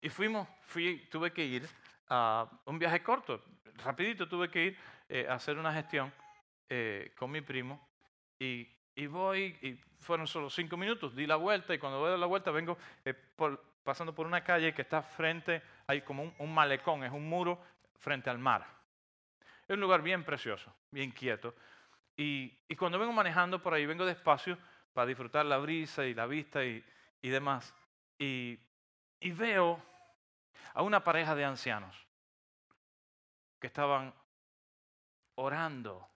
[0.00, 1.68] y, fuimos, fui, tuve que ir
[2.08, 3.44] a un viaje corto,
[3.84, 6.12] rapidito tuve que ir a hacer una gestión
[7.16, 7.88] con mi primo
[8.38, 12.10] y, y voy y fueron solo cinco minutos, di la vuelta y cuando voy a
[12.12, 13.14] dar la vuelta vengo eh,
[13.84, 17.62] pasando por una calle que está frente, hay como un, malecón, es un muro
[17.98, 18.66] frente al mar.
[19.68, 21.54] Es un lugar bien precioso, bien quieto.
[22.16, 24.56] Y, cuando vengo manejando por ahí, vengo despacio
[24.94, 26.82] para disfrutar la brisa y la vista y,
[27.20, 27.74] demás.
[28.18, 28.58] Y,
[29.20, 29.82] y veo
[30.72, 31.94] a una pareja de ancianos
[33.60, 34.14] que estaban
[35.34, 36.08] orando,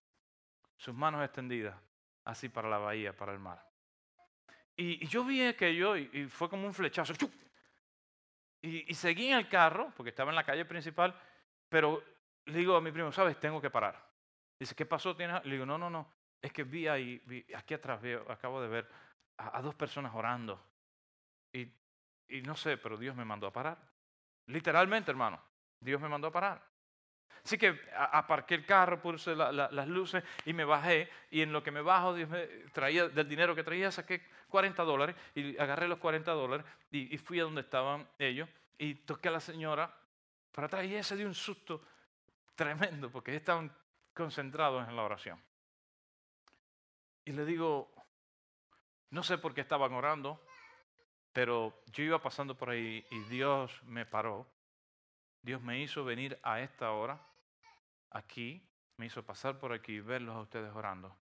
[0.77, 1.77] sus manos extendidas,
[2.31, 3.65] así para la bahía, para el mar.
[4.77, 7.13] Y, yo vi aquello y, y, fue como un flechazo.
[8.63, 11.15] Y, seguí en el carro, porque estaba en la calle principal,
[11.69, 12.03] pero
[12.47, 13.39] le digo a mi primo, ¿sabes?
[13.39, 14.03] Tengo que parar.
[14.59, 15.17] Dice, ¿qué pasó?
[15.19, 16.13] Le digo, no, no, no.
[16.43, 17.23] Es que vi ahí,
[17.55, 18.89] aquí atrás, veo, acabo de ver
[19.39, 20.63] a, dos personas orando.
[21.53, 21.69] Y,
[22.29, 23.79] y no sé, pero Dios me mandó a parar.
[24.47, 25.41] Literalmente, hermano,
[25.81, 26.70] Dios me mandó a parar.
[27.45, 31.09] Así que aparqué el carro, puse las luces y me bajé.
[31.31, 32.15] Y en lo que me bajo,
[32.73, 37.41] traía del dinero que traía, saqué 40 dólares y agarré los 40 dólares y, fui
[37.41, 39.95] a donde estaban ellos y toqué a la señora
[40.53, 41.83] para atrás y ese dio un susto
[42.55, 43.75] tremendo porque estaban
[44.13, 45.43] concentrados en la oración.
[47.25, 47.95] Y le digo,
[49.11, 50.45] no sé por qué estaban orando,
[51.33, 54.47] pero yo iba pasando por ahí y Dios me paró.
[55.43, 57.21] Dios me hizo venir a esta hora,
[58.11, 58.63] aquí,
[58.97, 61.17] me hizo pasar por aquí y verlos a ustedes orando.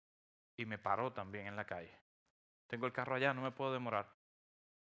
[0.58, 1.94] Y me paró también en la calle.
[2.68, 4.08] Tengo el carro allá, no me puedo demorar.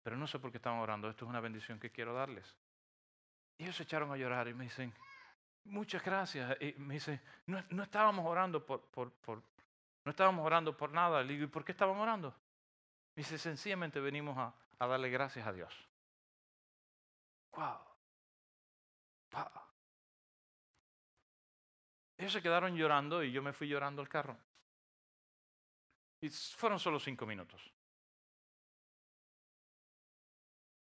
[0.03, 1.09] Pero no sé por qué estaban orando.
[1.09, 2.55] Esto es una bendición que quiero darles.
[3.57, 4.93] Y ellos se echaron a llorar y me dicen,
[5.65, 6.55] muchas gracias.
[6.61, 9.41] Y me dice, no, no estábamos orando por, por, por,
[10.05, 11.21] no estábamos orando por nada.
[11.23, 12.29] Le digo, ¿y por qué estaban orando?
[13.15, 15.73] Me dice, sencillamente venimos a, a darle gracias a Dios.
[17.51, 17.84] Wow.
[22.17, 24.37] Ellos se quedaron llorando y yo me fui llorando al carro.
[26.21, 27.61] Y fueron solo cinco minutos.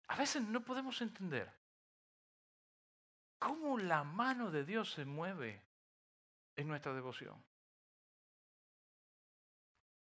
[0.09, 1.53] A veces no podemos entender
[3.39, 5.63] cómo la mano de Dios se mueve
[6.57, 7.45] en nuestra devoción.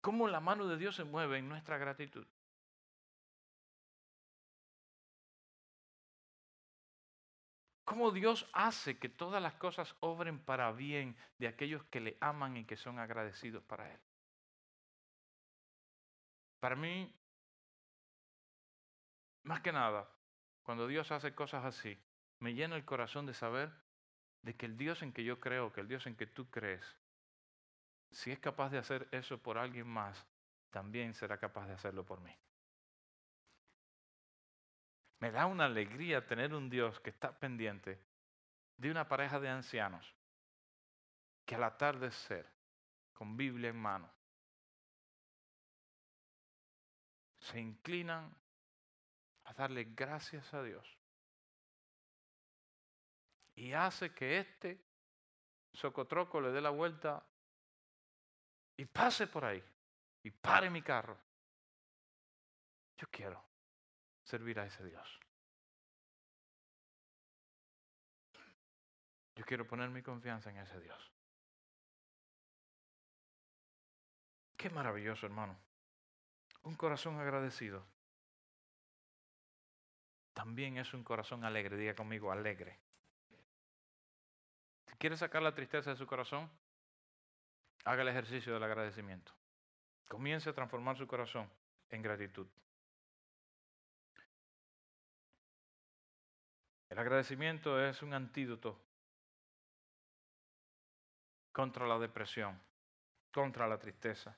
[0.00, 2.26] Cómo la mano de Dios se mueve en nuestra gratitud.
[7.86, 12.56] Cómo Dios hace que todas las cosas obren para bien de aquellos que le aman
[12.56, 14.00] y que son agradecidos para Él.
[16.58, 17.14] Para mí,
[19.44, 20.10] más que nada,
[20.64, 21.96] cuando Dios hace cosas así,
[22.40, 23.70] me llena el corazón de saber
[24.42, 26.84] de que el Dios en que yo creo, que el Dios en que tú crees,
[28.10, 30.26] si es capaz de hacer eso por alguien más,
[30.70, 32.36] también será capaz de hacerlo por mí.
[35.18, 37.98] Me da una alegría tener un Dios que está pendiente
[38.76, 40.14] de una pareja de ancianos
[41.44, 42.52] que al atardecer,
[43.12, 44.12] con Biblia en mano,
[47.38, 48.36] se inclinan
[49.44, 50.98] a darle gracias a Dios.
[53.54, 54.84] Y hace que este
[55.72, 57.24] socotroco le dé la vuelta
[58.76, 59.62] y pase por ahí
[60.24, 61.16] y pare mi carro.
[62.98, 63.45] Yo quiero
[64.26, 65.20] servir a ese Dios.
[69.36, 71.12] Yo quiero poner mi confianza en ese Dios.
[74.56, 75.56] Qué maravilloso, hermano.
[76.62, 77.86] Un corazón agradecido.
[80.32, 81.76] También es un corazón alegre.
[81.76, 82.80] Diga conmigo, alegre.
[84.86, 86.50] Si quiere sacar la tristeza de su corazón,
[87.84, 89.32] haga el ejercicio del agradecimiento.
[90.08, 91.48] Comience a transformar su corazón
[91.90, 92.48] en gratitud.
[96.88, 98.80] El agradecimiento es un antídoto
[101.52, 102.60] contra la depresión,
[103.32, 104.36] contra la tristeza,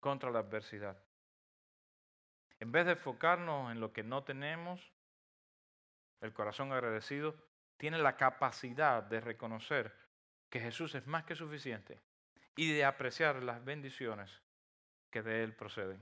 [0.00, 0.96] contra la adversidad.
[2.58, 4.92] En vez de enfocarnos en lo que no tenemos,
[6.20, 7.34] el corazón agradecido
[7.76, 9.92] tiene la capacidad de reconocer
[10.48, 12.00] que Jesús es más que suficiente
[12.54, 14.42] y de apreciar las bendiciones
[15.10, 16.00] que de Él proceden.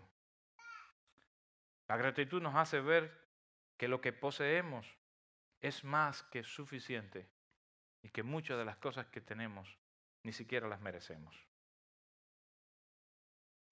[1.89, 3.19] La gratitud nos hace ver
[3.77, 5.00] que lo que poseemos
[5.61, 7.29] es más que suficiente
[8.03, 9.77] y que muchas de las cosas que tenemos
[10.23, 11.37] ni siquiera las merecemos.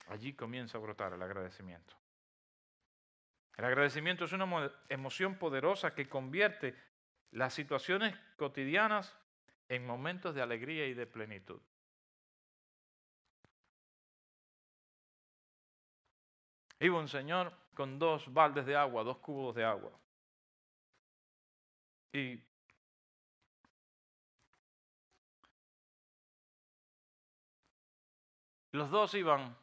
[0.09, 1.94] Allí comienza a brotar el agradecimiento.
[3.57, 6.74] El agradecimiento es una emoción poderosa que convierte
[7.33, 9.14] las situaciones cotidianas
[9.68, 11.61] en momentos de alegría y de plenitud.
[16.81, 19.92] Iba un señor con dos baldes de agua, dos cubos de agua.
[22.12, 22.40] Y
[28.73, 29.57] los dos iban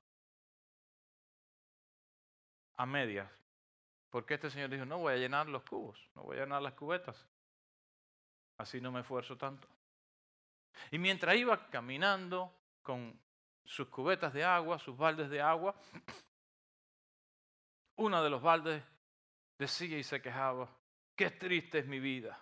[2.77, 3.29] a medias,
[4.10, 6.73] porque este señor dijo, no voy a llenar los cubos, no voy a llenar las
[6.73, 7.25] cubetas,
[8.58, 9.67] así no me esfuerzo tanto.
[10.91, 13.19] Y mientras iba caminando con
[13.63, 15.73] sus cubetas de agua, sus baldes de agua,
[17.95, 18.84] uno de los baldes
[19.58, 20.69] decía y se quejaba,
[21.15, 22.39] Qué triste es mi vida.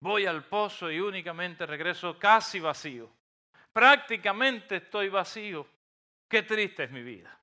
[0.00, 3.10] Voy al pozo y únicamente regreso casi vacío.
[3.72, 5.66] Prácticamente estoy vacío.
[6.28, 7.38] Qué triste es mi vida.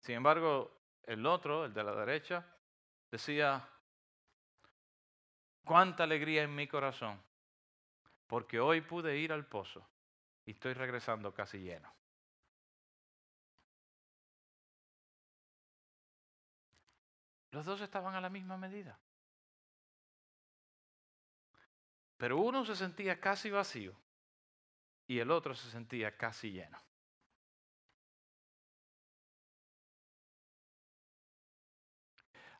[0.00, 2.46] Sin embargo, el otro, el de la derecha,
[3.10, 3.68] decía,
[5.64, 7.20] cuánta alegría en mi corazón,
[8.26, 9.86] porque hoy pude ir al pozo
[10.44, 11.92] y estoy regresando casi lleno.
[17.50, 18.98] Los dos estaban a la misma medida.
[22.16, 23.94] Pero uno se sentía casi vacío
[25.06, 26.80] y el otro se sentía casi lleno.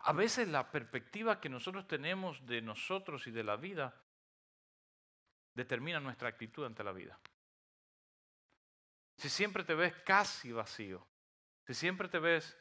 [0.01, 4.01] A veces la perspectiva que nosotros tenemos de nosotros y de la vida
[5.53, 7.18] determina nuestra actitud ante la vida.
[9.16, 11.05] Si siempre te ves casi vacío,
[11.66, 12.57] si siempre te ves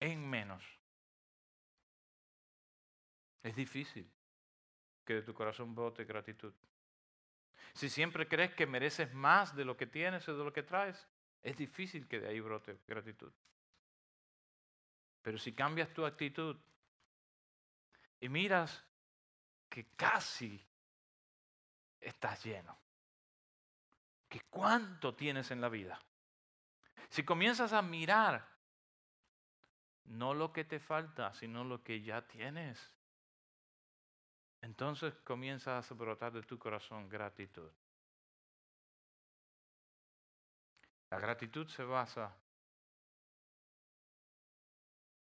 [0.00, 0.77] en menos,
[3.48, 4.10] es difícil
[5.04, 6.52] que de tu corazón brote gratitud.
[7.72, 11.08] Si siempre crees que mereces más de lo que tienes o de lo que traes,
[11.42, 13.32] es difícil que de ahí brote gratitud.
[15.22, 16.56] Pero si cambias tu actitud
[18.20, 18.84] y miras
[19.68, 20.62] que casi
[22.00, 22.78] estás lleno,
[24.28, 26.00] que cuánto tienes en la vida,
[27.08, 28.46] si comienzas a mirar
[30.04, 32.97] no lo que te falta, sino lo que ya tienes,
[34.60, 37.70] entonces comienzas a brotar de tu corazón gratitud.
[41.10, 42.36] La gratitud se basa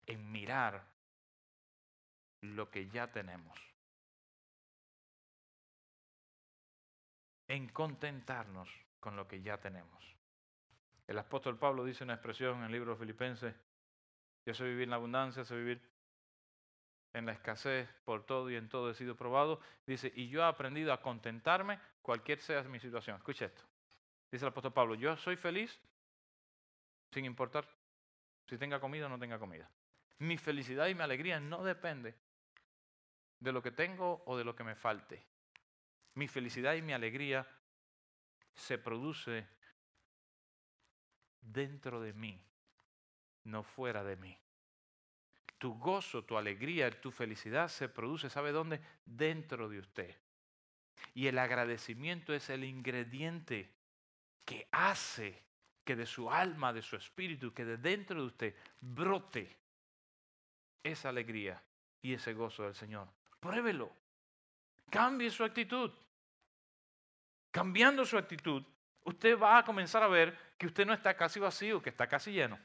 [0.06, 0.88] en mirar
[2.42, 3.60] lo que ya tenemos,
[7.48, 10.04] en contentarnos con lo que ya tenemos.
[11.08, 13.56] El apóstol Pablo dice una expresión en el libro de Filipenses,
[14.46, 15.82] yo sé vivir en la abundancia, sé vivir
[17.16, 19.62] en la escasez, por todo y en todo he sido probado.
[19.88, 23.16] Dice, y yo he aprendido a contentarme cualquier sea mi situación.
[23.16, 23.64] Escucha esto.
[24.30, 25.80] Dice el apóstol Pablo, yo soy feliz
[27.12, 27.66] sin importar
[28.46, 29.70] si tenga comida o no tenga comida.
[30.20, 32.16] Mi felicidad y mi alegría no depende
[33.40, 35.26] de lo que tengo o de lo que me falte.
[36.16, 37.48] Mi felicidad y mi alegría
[38.54, 39.48] se produce
[41.40, 42.46] dentro de mí,
[43.46, 44.38] no fuera de mí
[45.58, 48.80] tu gozo, tu alegría, tu felicidad se produce, ¿sabe dónde?
[49.06, 50.16] Dentro de usted.
[51.14, 53.72] Y el agradecimiento es el ingrediente
[54.44, 55.44] que hace
[55.84, 59.56] que de su alma, de su espíritu, que de dentro de usted brote
[60.84, 61.62] esa alegría
[62.02, 63.08] y ese gozo del Señor.
[63.40, 63.92] Pruébelo.
[64.90, 65.92] Cambie su actitud.
[67.52, 68.64] Cambiando su actitud,
[69.04, 72.32] usted va a comenzar a ver que usted no está casi vacío, que está casi
[72.32, 72.60] lleno.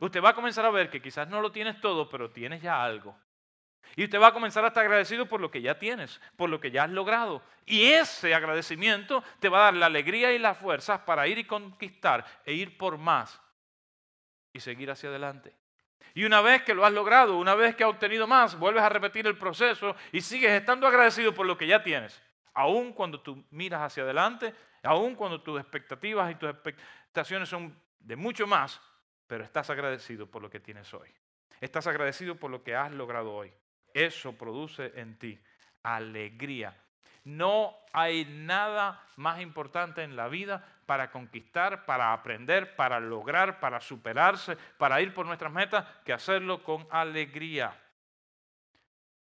[0.00, 2.82] Usted va a comenzar a ver que quizás no lo tienes todo, pero tienes ya
[2.82, 3.16] algo.
[3.96, 6.60] Y usted va a comenzar a estar agradecido por lo que ya tienes, por lo
[6.60, 7.42] que ya has logrado.
[7.64, 11.44] Y ese agradecimiento te va a dar la alegría y las fuerzas para ir y
[11.44, 13.40] conquistar e ir por más
[14.52, 15.54] y seguir hacia adelante.
[16.12, 18.88] Y una vez que lo has logrado, una vez que has obtenido más, vuelves a
[18.88, 22.20] repetir el proceso y sigues estando agradecido por lo que ya tienes.
[22.52, 28.16] Aún cuando tú miras hacia adelante, aún cuando tus expectativas y tus expectaciones son de
[28.16, 28.80] mucho más,
[29.26, 31.08] pero estás agradecido por lo que tienes hoy.
[31.60, 33.52] Estás agradecido por lo que has logrado hoy.
[33.92, 35.38] Eso produce en ti
[35.82, 36.76] alegría.
[37.24, 43.80] No hay nada más importante en la vida para conquistar, para aprender, para lograr, para
[43.80, 47.80] superarse, para ir por nuestras metas, que hacerlo con alegría.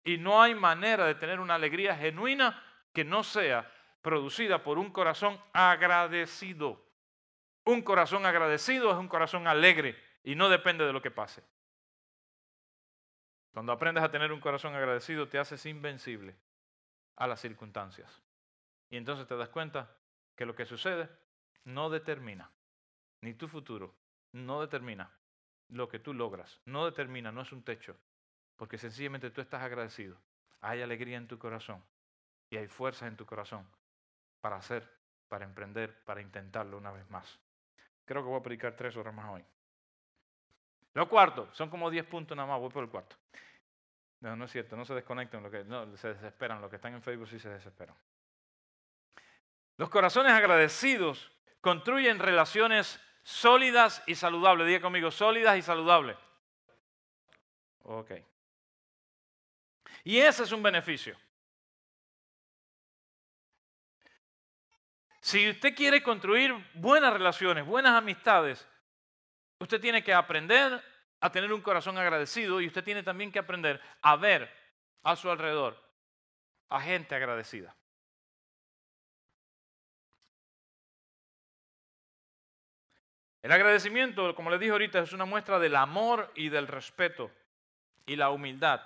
[0.03, 2.61] Y no hay manera de tener una alegría genuina
[2.91, 6.83] que no sea producida por un corazón agradecido.
[7.65, 11.43] Un corazón agradecido es un corazón alegre y no depende de lo que pase.
[13.53, 16.35] Cuando aprendes a tener un corazón agradecido, te haces invencible
[17.15, 18.21] a las circunstancias.
[18.89, 19.95] Y entonces te das cuenta
[20.35, 21.09] que lo que sucede
[21.63, 22.51] no determina,
[23.21, 23.95] ni tu futuro,
[24.31, 25.11] no determina
[25.69, 27.95] lo que tú logras, no determina, no es un techo,
[28.57, 30.17] porque sencillamente tú estás agradecido.
[30.61, 31.83] Hay alegría en tu corazón
[32.49, 33.67] y hay fuerza en tu corazón
[34.41, 34.89] para hacer,
[35.27, 37.39] para emprender, para intentarlo una vez más.
[38.05, 39.43] Creo que voy a predicar tres horas más hoy.
[40.93, 43.15] Lo cuarto, son como diez puntos nada más, voy por el cuarto.
[44.19, 46.93] No, no es cierto, no se desconecten, lo que, no, se desesperan, los que están
[46.93, 47.95] en Facebook sí se desesperan.
[49.77, 54.67] Los corazones agradecidos construyen relaciones sólidas y saludables.
[54.67, 56.17] Diga conmigo, sólidas y saludables.
[57.83, 58.11] Ok.
[60.03, 61.17] Y ese es un beneficio.
[65.23, 68.67] Si usted quiere construir buenas relaciones, buenas amistades,
[69.57, 70.83] usted tiene que aprender
[71.21, 74.53] a tener un corazón agradecido y usted tiene también que aprender a ver
[75.01, 75.81] a su alrededor
[76.67, 77.73] a gente agradecida.
[83.41, 87.31] El agradecimiento, como les dije ahorita, es una muestra del amor y del respeto
[88.05, 88.81] y la humildad.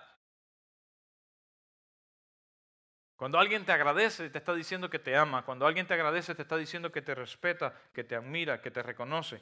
[3.18, 5.44] Cuando alguien te agradece, te está diciendo que te ama.
[5.44, 8.84] Cuando alguien te agradece, te está diciendo que te respeta, que te admira, que te
[8.84, 9.42] reconoce.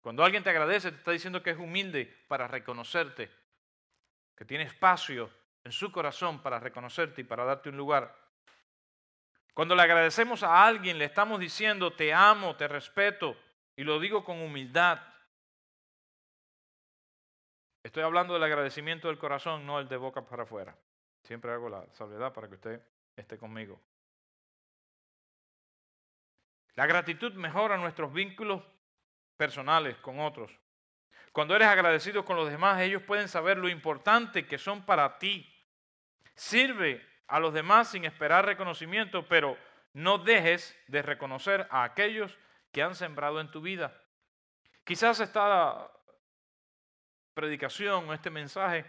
[0.00, 3.30] Cuando alguien te agradece, te está diciendo que es humilde para reconocerte,
[4.34, 5.30] que tiene espacio
[5.62, 8.16] en su corazón para reconocerte y para darte un lugar.
[9.52, 13.36] Cuando le agradecemos a alguien, le estamos diciendo, te amo, te respeto,
[13.76, 14.98] y lo digo con humildad.
[17.82, 20.74] Estoy hablando del agradecimiento del corazón, no el de boca para afuera.
[21.22, 23.80] Siempre hago la salvedad para que usted esté conmigo.
[26.74, 28.62] La gratitud mejora nuestros vínculos
[29.36, 30.50] personales con otros.
[31.32, 35.48] Cuando eres agradecido con los demás, ellos pueden saber lo importante que son para ti.
[36.34, 39.56] Sirve a los demás sin esperar reconocimiento, pero
[39.92, 42.38] no dejes de reconocer a aquellos
[42.70, 43.98] que han sembrado en tu vida.
[44.84, 45.90] Quizás esta
[47.34, 48.84] predicación, este mensaje,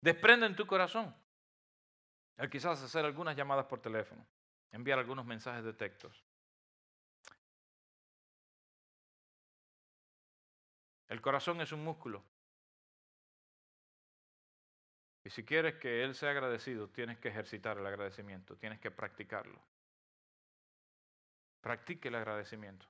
[0.00, 1.14] desprenda en tu corazón.
[2.36, 4.26] El quizás hacer algunas llamadas por teléfono,
[4.70, 6.24] enviar algunos mensajes de textos.
[11.08, 12.24] El corazón es un músculo.
[15.24, 19.60] Y si quieres que Él sea agradecido, tienes que ejercitar el agradecimiento, tienes que practicarlo.
[21.60, 22.86] Practique el agradecimiento.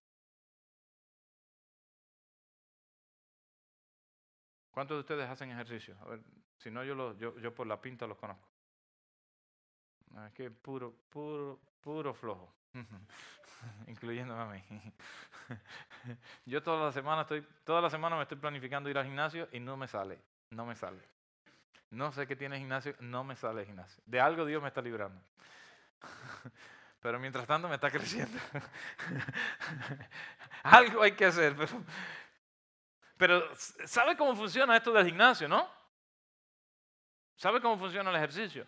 [4.71, 5.99] ¿Cuántos de ustedes hacen ejercicio?
[6.01, 6.23] A ver,
[6.57, 8.52] si no, yo por la pinta los conozco.
[10.27, 12.53] Es que puro, puro, puro flojo.
[13.87, 14.63] Incluyéndome a mí.
[16.47, 19.61] Yo toda la semana estoy, toda la semana me estoy planificando ir al gimnasio y
[19.61, 21.03] no me sale, no me sale.
[21.91, 24.03] No sé qué tiene gimnasio, no me sale el gimnasio.
[24.07, 25.21] De algo Dios me está librando.
[27.01, 28.39] Pero mientras tanto me está creciendo.
[30.63, 31.57] algo hay que hacer.
[31.57, 31.85] Pero,
[33.17, 35.69] pero ¿sabe cómo funciona esto del gimnasio, no?
[37.37, 38.67] ¿Sabe cómo funciona el ejercicio?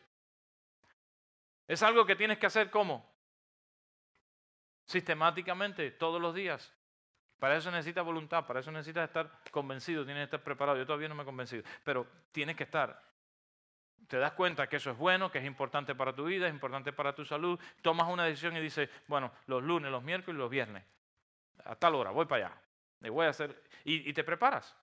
[1.67, 3.15] Es algo que tienes que hacer como
[4.87, 6.75] sistemáticamente, todos los días.
[7.39, 10.79] Para eso necesitas voluntad, para eso necesitas estar convencido, tienes que estar preparado.
[10.79, 13.03] Yo todavía no me he convencido, pero tienes que estar.
[14.09, 16.93] Te das cuenta que eso es bueno, que es importante para tu vida, es importante
[16.93, 17.59] para tu salud.
[17.83, 20.85] Tomas una decisión y dices, bueno, los lunes, los miércoles y los viernes,
[21.65, 22.61] a tal hora, voy para allá.
[23.01, 23.63] Le voy a hacer.
[23.85, 24.77] Y, y te preparas.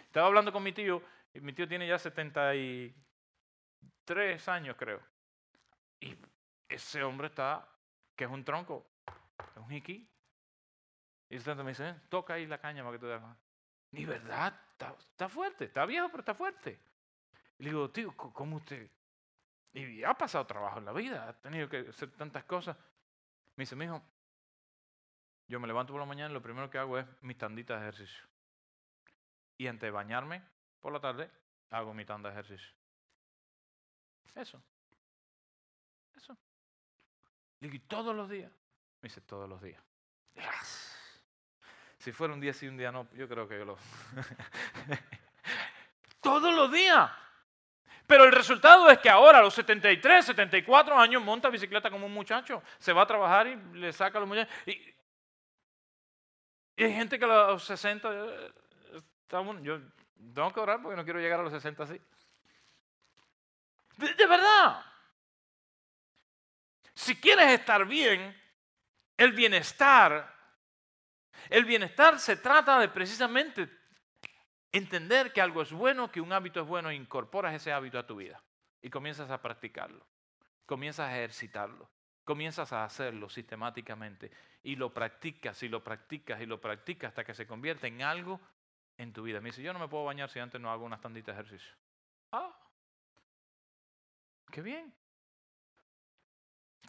[0.00, 5.00] Estaba hablando con mi tío, y mi tío tiene ya 73 años, creo.
[6.04, 6.18] Y
[6.68, 7.66] ese hombre está,
[8.14, 8.86] que es un tronco,
[9.38, 10.06] es un jiquí.
[11.30, 13.22] Y el me dice, toca ahí la caña para que te veas.
[13.92, 16.78] Ni verdad, está, fuerte, está viejo, pero está fuerte.
[17.58, 18.90] Y le digo, tío, ¿cómo usted?
[19.72, 22.76] Y ha pasado trabajo en la vida, ha tenido que hacer tantas cosas.
[23.56, 24.02] Me dice, mijo,
[25.48, 27.88] yo me levanto por la mañana y lo primero que hago es mis tanditas de
[27.88, 28.24] ejercicio.
[29.56, 30.42] Y antes de bañarme
[30.80, 31.30] por la tarde,
[31.70, 32.74] hago mi tanda de ejercicio.
[34.34, 34.62] Eso.
[36.24, 36.36] Eso.
[37.60, 38.50] Le todos los días.
[39.02, 39.82] Me dice, todos los días.
[41.98, 43.78] Si fuera un día sí, un día no, yo creo que yo lo...
[46.20, 47.10] todos los días.
[48.06, 52.12] Pero el resultado es que ahora a los 73, 74 años monta bicicleta como un
[52.12, 52.62] muchacho.
[52.78, 54.52] Se va a trabajar y le saca a los muchachos.
[54.66, 54.94] Y,
[56.76, 58.10] hay gente que a los 60...
[58.12, 58.52] Eh,
[59.62, 59.80] yo
[60.34, 62.00] tengo que orar porque no quiero llegar a los 60 así.
[63.96, 64.93] de verdad.
[66.94, 68.34] Si quieres estar bien,
[69.16, 70.32] el bienestar,
[71.50, 73.68] el bienestar se trata de precisamente
[74.72, 78.16] entender que algo es bueno, que un hábito es bueno incorporas ese hábito a tu
[78.16, 78.42] vida
[78.82, 80.06] y comienzas a practicarlo,
[80.66, 81.88] comienzas a ejercitarlo,
[82.24, 84.30] comienzas a hacerlo sistemáticamente
[84.62, 88.40] y lo practicas y lo practicas y lo practicas hasta que se convierte en algo
[88.96, 89.40] en tu vida.
[89.40, 91.74] Me dice, yo no me puedo bañar si antes no hago unas tanditas de ejercicio.
[92.32, 92.56] Ah,
[94.50, 94.92] qué bien.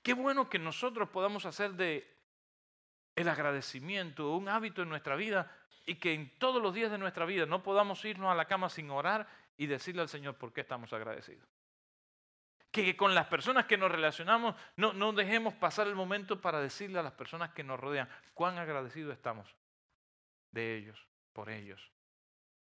[0.06, 2.08] Qué bueno que nosotros podamos hacer de
[3.16, 5.52] el agradecimiento un hábito en nuestra vida
[5.88, 8.70] y que en todos los días de nuestra vida no podamos irnos a la cama
[8.70, 9.28] sin orar
[9.58, 11.50] y decirle al Señor por qué estamos agradecidos.
[12.70, 17.00] Que con las personas que nos relacionamos no, no dejemos pasar el momento para decirle
[17.00, 19.56] a las personas que nos rodean cuán agradecidos estamos
[20.52, 21.04] de ellos,
[21.34, 21.82] por ellos,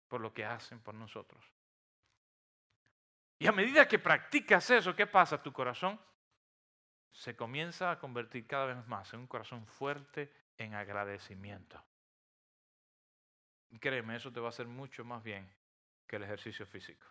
[0.07, 1.43] por lo que hacen por nosotros.
[3.39, 5.43] Y a medida que practicas eso, ¿qué pasa?
[5.43, 5.99] Tu corazón
[7.15, 11.81] se comienza a convertir cada vez más en un corazón fuerte en agradecimiento.
[13.79, 15.49] créeme, eso te va a hacer mucho más bien
[16.07, 17.05] que el ejercicio físico.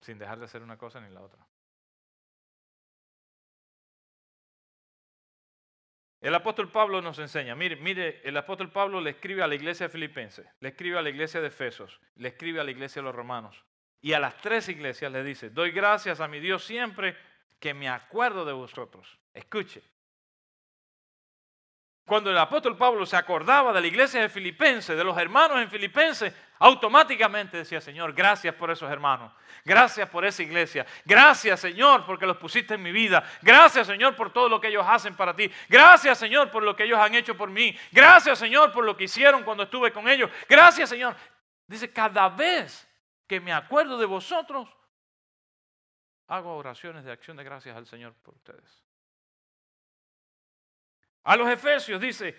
[0.00, 1.46] Sin dejar de hacer una cosa ni la otra.
[6.20, 10.50] El apóstol Pablo nos enseña, mire, el apóstol Pablo le escribe a la iglesia filipense,
[10.60, 13.62] le escribe a la iglesia de Efesos, le escribe a la iglesia de los romanos.
[14.00, 17.16] Y a las tres iglesias le dice, doy gracias a mi Dios siempre
[17.64, 19.18] que me acuerdo de vosotros.
[19.32, 19.82] Escuche.
[22.04, 25.70] Cuando el apóstol Pablo se acordaba de la iglesia de Filipenses, de los hermanos en
[25.70, 29.32] Filipenses, automáticamente decía, Señor, gracias por esos hermanos.
[29.64, 30.84] Gracias por esa iglesia.
[31.06, 33.24] Gracias, Señor, porque los pusiste en mi vida.
[33.40, 35.50] Gracias, Señor, por todo lo que ellos hacen para ti.
[35.66, 37.74] Gracias, Señor, por lo que ellos han hecho por mí.
[37.92, 40.28] Gracias, Señor, por lo que hicieron cuando estuve con ellos.
[40.50, 41.16] Gracias, Señor.
[41.66, 42.86] Dice, cada vez
[43.26, 44.68] que me acuerdo de vosotros,
[46.28, 48.82] hago oraciones de acción de gracias al Señor por ustedes.
[51.24, 52.36] A los efesios dice,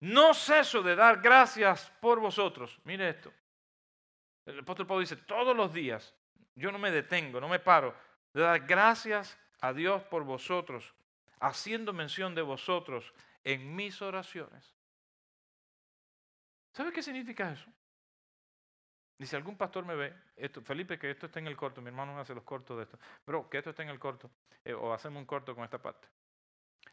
[0.00, 2.78] no ceso de dar gracias por vosotros.
[2.84, 3.32] Mire esto.
[4.46, 6.14] El apóstol Pablo dice, todos los días,
[6.54, 7.94] yo no me detengo, no me paro
[8.32, 10.92] de dar gracias a Dios por vosotros,
[11.38, 13.12] haciendo mención de vosotros
[13.44, 14.74] en mis oraciones.
[16.72, 17.70] ¿Sabe qué significa eso?
[19.22, 20.12] Y si algún pastor me ve,
[20.64, 23.48] Felipe, que esto está en el corto, mi hermano hace los cortos de esto, pero
[23.48, 24.28] que esto está en el corto,
[24.64, 26.08] eh, o hacemos un corto con esta parte.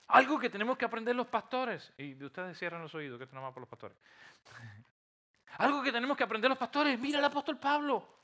[0.10, 3.36] Algo que tenemos que aprender los pastores, y de ustedes cierran los oídos, que esto
[3.36, 3.98] no va por los pastores.
[5.58, 8.19] Algo que tenemos que aprender los pastores, mira el apóstol Pablo.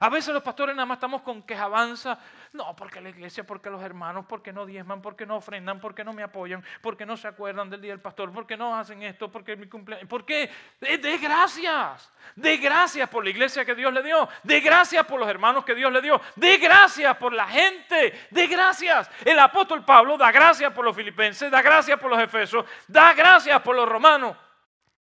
[0.00, 2.18] A veces los pastores nada más estamos con avanza.
[2.52, 6.12] No, porque la iglesia, porque los hermanos, porque no diezman, porque no ofrendan, porque no
[6.12, 9.52] me apoyan, porque no se acuerdan del día del pastor, porque no hacen esto, porque
[9.52, 10.08] es mi cumpleaños.
[10.08, 10.50] ¿Por qué?
[10.80, 12.10] De, gracias.
[12.36, 14.28] De gracias por la iglesia que Dios le dio.
[14.42, 16.20] De gracias por los hermanos que Dios le dio.
[16.36, 18.28] De gracias por la gente.
[18.30, 19.10] De gracias.
[19.24, 23.60] El apóstol Pablo da gracias por los filipenses, da gracias por los efesos, da gracias
[23.62, 24.36] por los romanos.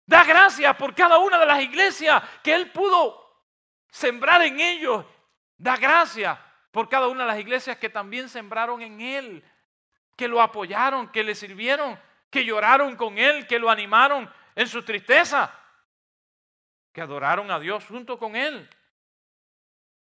[0.05, 3.22] Da gracias por cada una de las iglesias que él pudo
[3.93, 5.05] sembrar en ellos.
[5.57, 6.37] Da gracias
[6.73, 9.45] por cada una de las iglesias que también sembraron en Él,
[10.17, 14.83] que lo apoyaron, que le sirvieron, que lloraron con Él, que lo animaron en su
[14.83, 15.57] tristeza,
[16.93, 18.69] que adoraron a Dios junto con Él.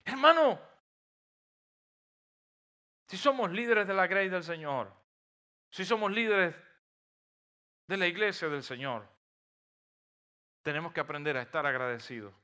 [0.04, 0.60] Hermano,
[3.06, 4.92] si somos líderes de la gracia del Señor,
[5.70, 6.54] si somos líderes
[7.86, 9.08] de la iglesia del Señor,
[10.62, 12.34] tenemos que aprender a estar agradecidos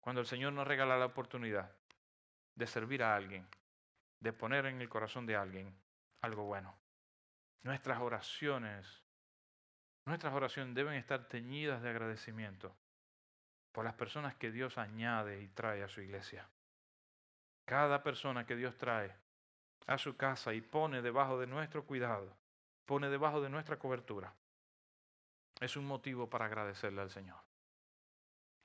[0.00, 1.70] cuando el Señor nos regala la oportunidad
[2.54, 3.46] de servir a alguien,
[4.20, 5.78] de poner en el corazón de alguien
[6.20, 6.74] algo bueno.
[7.62, 9.04] Nuestras oraciones,
[10.04, 12.74] nuestras oraciones deben estar teñidas de agradecimiento
[13.72, 16.48] por las personas que Dios añade y trae a su iglesia.
[17.64, 19.14] Cada persona que Dios trae
[19.86, 22.36] a su casa y pone debajo de nuestro cuidado,
[22.86, 24.34] pone debajo de nuestra cobertura,
[25.60, 27.38] es un motivo para agradecerle al Señor.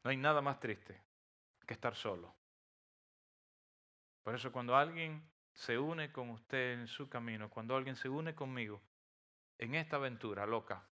[0.03, 1.01] No hay nada más triste
[1.65, 2.35] que estar solo.
[4.23, 8.33] Por eso cuando alguien se une con usted en su camino, cuando alguien se une
[8.33, 8.81] conmigo
[9.57, 10.87] en esta aventura loca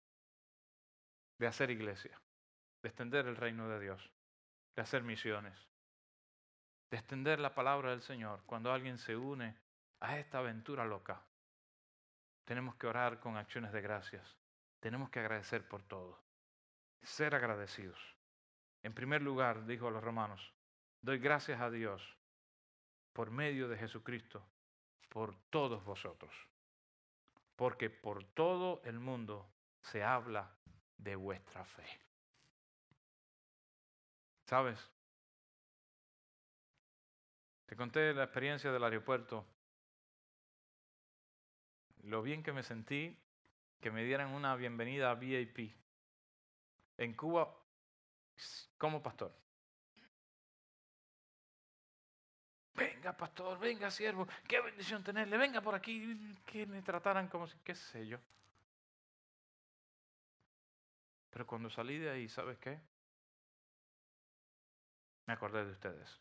[1.38, 2.20] de hacer iglesia,
[2.82, 4.12] de extender el reino de Dios,
[4.76, 5.68] de hacer misiones,
[6.90, 9.56] de extender la palabra del Señor, cuando alguien se une
[10.00, 11.24] a esta aventura loca,
[12.44, 14.36] tenemos que orar con acciones de gracias,
[14.80, 16.22] tenemos que agradecer por todo,
[17.02, 18.16] ser agradecidos.
[18.82, 20.52] En primer lugar, dijo a los romanos,
[21.02, 22.00] Doy gracias a Dios
[23.12, 24.46] por medio de Jesucristo,
[25.08, 26.32] por todos vosotros.
[27.56, 30.56] Porque por todo el mundo se habla
[30.96, 31.84] de vuestra fe.
[34.46, 34.78] ¿Sabes?
[37.66, 39.44] Te conté la experiencia del aeropuerto.
[42.04, 43.18] Lo bien que me sentí
[43.80, 45.74] que me dieran una bienvenida a VIP.
[46.96, 47.52] En Cuba,
[48.78, 49.41] como pastor.
[52.82, 57.56] Venga pastor, venga siervo, qué bendición tenerle, venga por aquí, que me trataran como si,
[57.58, 58.18] qué sé yo.
[61.30, 62.78] Pero cuando salí de ahí, ¿sabes qué?
[65.26, 66.20] Me acordé de ustedes.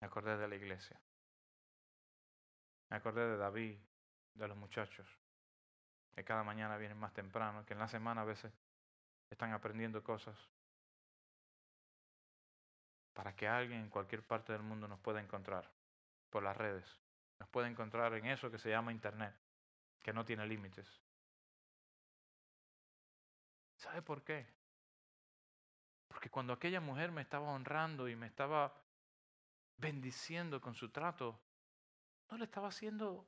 [0.00, 0.98] Me acordé de la iglesia.
[2.88, 3.78] Me acordé de David,
[4.34, 5.08] de los muchachos,
[6.14, 8.52] que cada mañana vienen más temprano, que en la semana a veces
[9.28, 10.36] están aprendiendo cosas
[13.16, 15.72] para que alguien en cualquier parte del mundo nos pueda encontrar
[16.28, 16.84] por las redes.
[17.40, 19.34] Nos pueda encontrar en eso que se llama Internet,
[20.02, 20.86] que no tiene límites.
[23.76, 24.46] ¿Sabe por qué?
[26.08, 28.74] Porque cuando aquella mujer me estaba honrando y me estaba
[29.78, 31.40] bendiciendo con su trato,
[32.30, 33.26] no le estaba haciendo,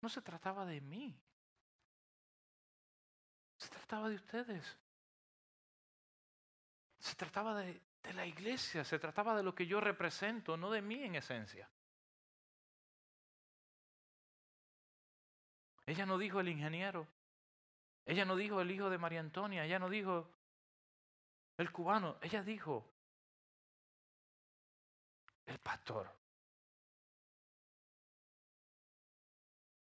[0.00, 1.16] no se trataba de mí,
[3.56, 4.78] se trataba de ustedes.
[6.98, 10.80] Se trataba de, de la iglesia, se trataba de lo que yo represento, no de
[10.80, 11.68] mí en esencia.
[15.84, 17.06] Ella no dijo el ingeniero,
[18.04, 20.30] ella no dijo el hijo de María Antonia, ella no dijo
[21.58, 22.88] el cubano, ella dijo
[25.46, 26.10] el pastor.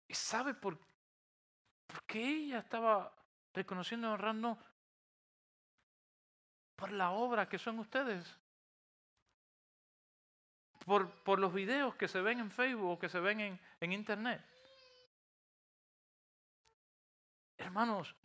[0.08, 0.78] ¿Y sabe por,
[2.06, 3.14] qué ella estaba
[3.54, 4.58] reconociendo y honrando?
[6.80, 8.26] Por la obra que son ustedes.
[10.86, 13.92] Por, por los videos que se ven en Facebook o que se ven en, en
[13.92, 14.42] Internet.
[17.58, 18.16] Hermanos,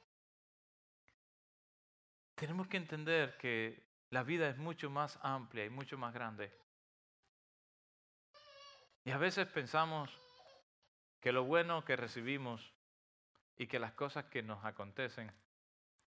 [2.35, 6.57] tenemos que entender que la vida es mucho más amplia y mucho más grande.
[9.03, 10.09] Y a veces pensamos
[11.19, 12.73] que lo bueno que recibimos
[13.57, 15.31] y que las cosas que nos acontecen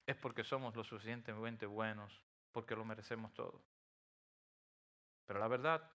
[0.06, 2.22] es porque somos lo suficientemente buenos,
[2.52, 3.62] porque lo merecemos todo.
[5.26, 5.90] Pero la verdad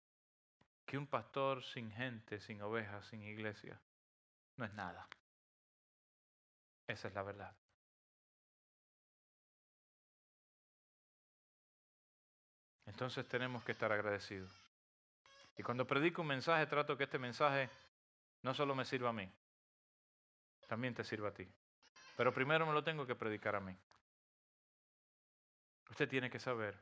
[0.85, 3.79] que un pastor sin gente, sin ovejas, sin iglesia,
[4.57, 5.07] no es nada.
[6.87, 7.55] Esa es la verdad.
[12.85, 14.51] Entonces tenemos que estar agradecidos.
[15.57, 17.69] Y cuando predico un mensaje, trato que este mensaje
[18.41, 19.31] no solo me sirva a mí,
[20.67, 21.47] también te sirva a ti.
[22.17, 23.77] Pero primero me lo tengo que predicar a mí.
[25.91, 26.81] Usted tiene que saber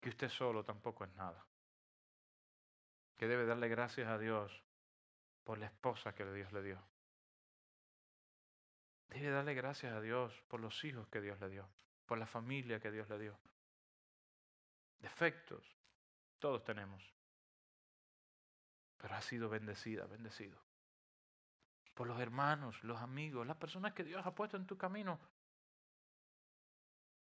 [0.00, 1.46] que usted solo tampoco es nada.
[3.16, 4.62] Que debe darle gracias a Dios
[5.44, 6.82] por la esposa que Dios le dio.
[9.08, 11.66] Debe darle gracias a Dios por los hijos que Dios le dio,
[12.04, 13.38] por la familia que Dios le dio.
[14.98, 15.64] Defectos,
[16.38, 17.02] todos tenemos.
[18.98, 20.60] Pero ha sido bendecida, bendecido.
[21.94, 25.18] Por los hermanos, los amigos, las personas que Dios ha puesto en tu camino.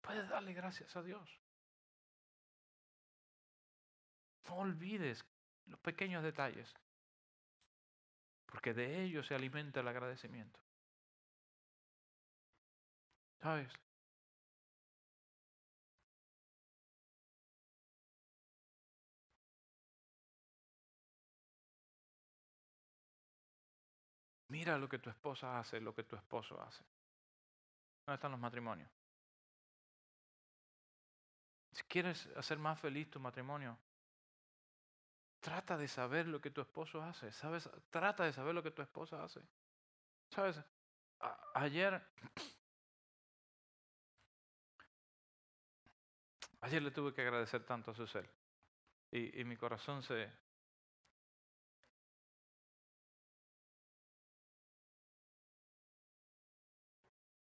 [0.05, 1.41] Puedes darle gracias a Dios.
[4.47, 5.25] No olvides
[5.65, 6.71] los pequeños detalles,
[8.45, 10.59] porque de ellos se alimenta el agradecimiento.
[13.41, 13.73] ¿Sabes?
[24.49, 26.83] Mira lo que tu esposa hace, lo que tu esposo hace.
[28.05, 28.94] ¿Dónde están los matrimonios?
[31.75, 33.77] Si quieres hacer más feliz tu matrimonio,
[35.41, 37.33] trata de saber lo que tu esposo hace.
[37.33, 37.69] ¿Sabes?
[37.89, 39.41] Trata de saber lo que tu esposa hace.
[40.29, 40.63] ¿Sabes?
[41.53, 42.01] ayer,
[46.61, 48.29] ayer le tuve que agradecer tanto a Susel.
[49.11, 50.31] Y, y mi corazón se,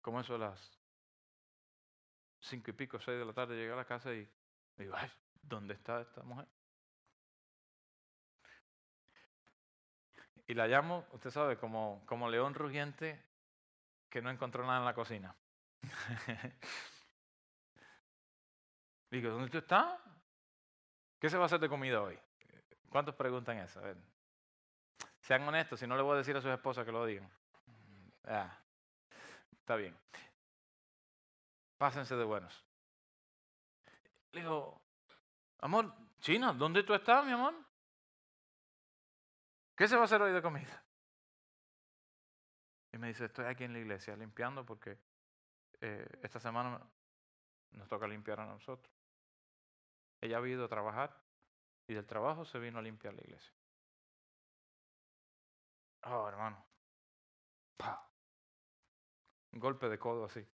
[0.02, 0.77] como eso las
[2.48, 4.28] cinco y pico, seis de la tarde, llegué a la casa y
[4.76, 5.10] digo, ay,
[5.42, 6.46] ¿dónde está esta mujer?
[10.46, 13.22] Y la llamo, usted sabe, como, como león rugiente
[14.08, 15.34] que no encontró nada en la cocina.
[19.10, 20.00] Digo, ¿dónde tú estás?
[21.18, 22.18] ¿Qué se va a hacer de comida hoy?
[22.88, 23.80] ¿Cuántos preguntan eso?
[25.20, 27.30] Sean honestos, si no le voy a decir a sus esposas que lo digan.
[28.24, 28.58] Ah,
[29.68, 29.94] Está bien.
[31.78, 32.64] Pásense de buenos.
[34.32, 34.82] Le digo,
[35.60, 37.54] amor, China, ¿dónde tú estás, mi amor?
[39.76, 40.84] ¿Qué se va a hacer hoy de comida?
[42.92, 44.98] Y me dice, estoy aquí en la iglesia limpiando porque
[45.80, 46.80] eh, esta semana
[47.70, 48.92] nos toca limpiar a nosotros.
[50.20, 51.16] Ella ha ido a trabajar
[51.86, 53.52] y del trabajo se vino a limpiar la iglesia.
[56.02, 56.68] Oh, hermano
[59.58, 60.46] golpe de codo así.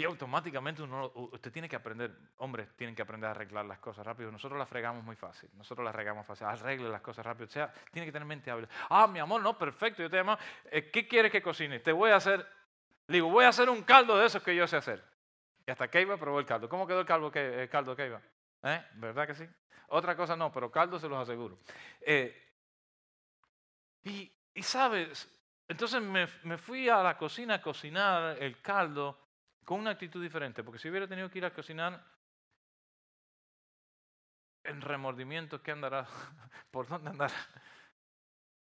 [0.00, 4.06] Y automáticamente uno, usted tiene que aprender, hombres tienen que aprender a arreglar las cosas
[4.06, 4.32] rápido.
[4.32, 6.46] Nosotros las fregamos muy fácil, nosotros las regamos fácil.
[6.46, 7.44] Arregle las cosas rápido.
[7.44, 8.66] O sea, tiene que tener mente hábil.
[8.88, 10.38] Ah, mi amor, no, perfecto, yo te llamo.
[10.70, 11.80] Eh, ¿Qué quieres que cocine?
[11.80, 12.46] Te voy a hacer,
[13.08, 15.04] digo, voy a hacer un caldo de esos que yo sé hacer.
[15.66, 16.66] Y hasta que iba probó el caldo.
[16.66, 18.22] ¿Cómo quedó el caldo el caldo que iba?
[18.62, 18.82] ¿Eh?
[18.94, 19.46] ¿Verdad que sí?
[19.88, 21.58] Otra cosa no, pero caldo se los aseguro.
[22.00, 22.52] Eh,
[24.04, 25.28] y sabes,
[25.70, 29.16] entonces me, fui a la cocina a cocinar el caldo
[29.64, 32.04] con una actitud diferente, porque si hubiera tenido que ir a cocinar
[34.64, 36.06] en remordimiento, ¿qué andará?
[36.70, 37.34] ¿Por dónde andará?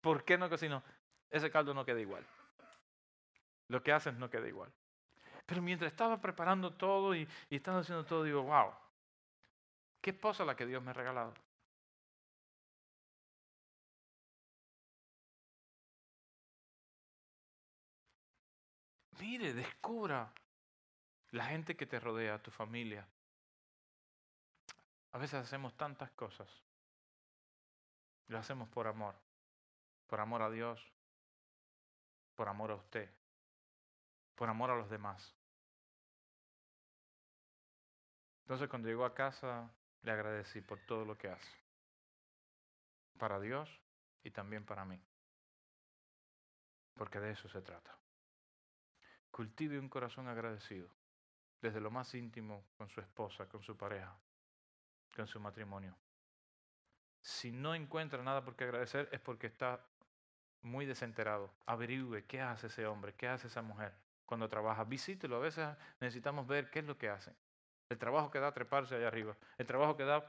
[0.01, 0.83] ¿Por qué no cocino?
[1.31, 2.27] Ese caldo no queda igual.
[3.69, 4.73] Lo que haces no queda igual.
[5.47, 8.73] Pero mientras estaba preparando todo y, y estaba haciendo todo, digo, wow,
[10.01, 11.35] qué esposa la que Dios me ha regalado.
[19.21, 20.33] Mire, descubra
[21.31, 23.07] la gente que te rodea, tu familia.
[25.13, 26.49] A veces hacemos tantas cosas.
[28.29, 29.15] Lo hacemos por amor.
[30.07, 30.81] Por amor a Dios.
[32.35, 33.11] Por amor a usted.
[34.35, 35.35] Por amor a los demás.
[38.43, 39.71] Entonces cuando llegó a casa
[40.03, 41.53] le agradecí por todo lo que hace.
[43.19, 43.69] Para Dios
[44.23, 44.99] y también para mí.
[46.95, 47.99] Porque de eso se trata.
[49.31, 50.89] Cultive un corazón agradecido,
[51.61, 54.17] desde lo más íntimo con su esposa, con su pareja,
[55.15, 55.97] con su matrimonio.
[57.21, 59.85] Si no encuentra nada por qué agradecer es porque está
[60.63, 61.53] muy desenterado.
[61.67, 63.95] Averigüe qué hace ese hombre, qué hace esa mujer
[64.25, 64.85] cuando trabaja.
[64.85, 65.37] Visítelo.
[65.37, 65.69] A veces
[66.01, 67.35] necesitamos ver qué es lo que hacen.
[67.89, 69.37] El trabajo que da treparse allá arriba.
[69.57, 70.25] El trabajo que da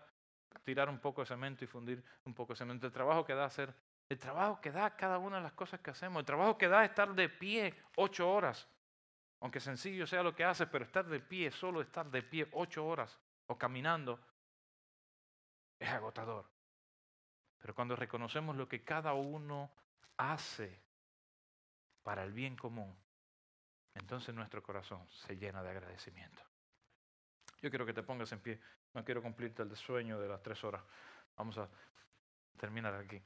[0.63, 2.87] tirar un poco de cemento y fundir un poco de cemento.
[2.87, 3.73] El trabajo que da hacer
[4.07, 6.21] El trabajo que da cada una de las cosas que hacemos.
[6.21, 8.67] El trabajo que da estar de pie ocho horas.
[9.41, 12.85] Aunque sencillo sea lo que haces, pero estar de pie, solo estar de pie ocho
[12.85, 13.17] horas
[13.47, 14.19] o caminando,
[15.79, 16.45] es agotador.
[17.59, 19.71] Pero cuando reconocemos lo que cada uno
[20.17, 20.81] hace
[22.03, 22.95] para el bien común,
[23.93, 26.41] entonces nuestro corazón se llena de agradecimiento.
[27.61, 28.59] Yo quiero que te pongas en pie.
[28.93, 30.81] No quiero cumplirte el sueño de las tres horas.
[31.35, 31.69] Vamos a
[32.57, 33.21] terminar aquí.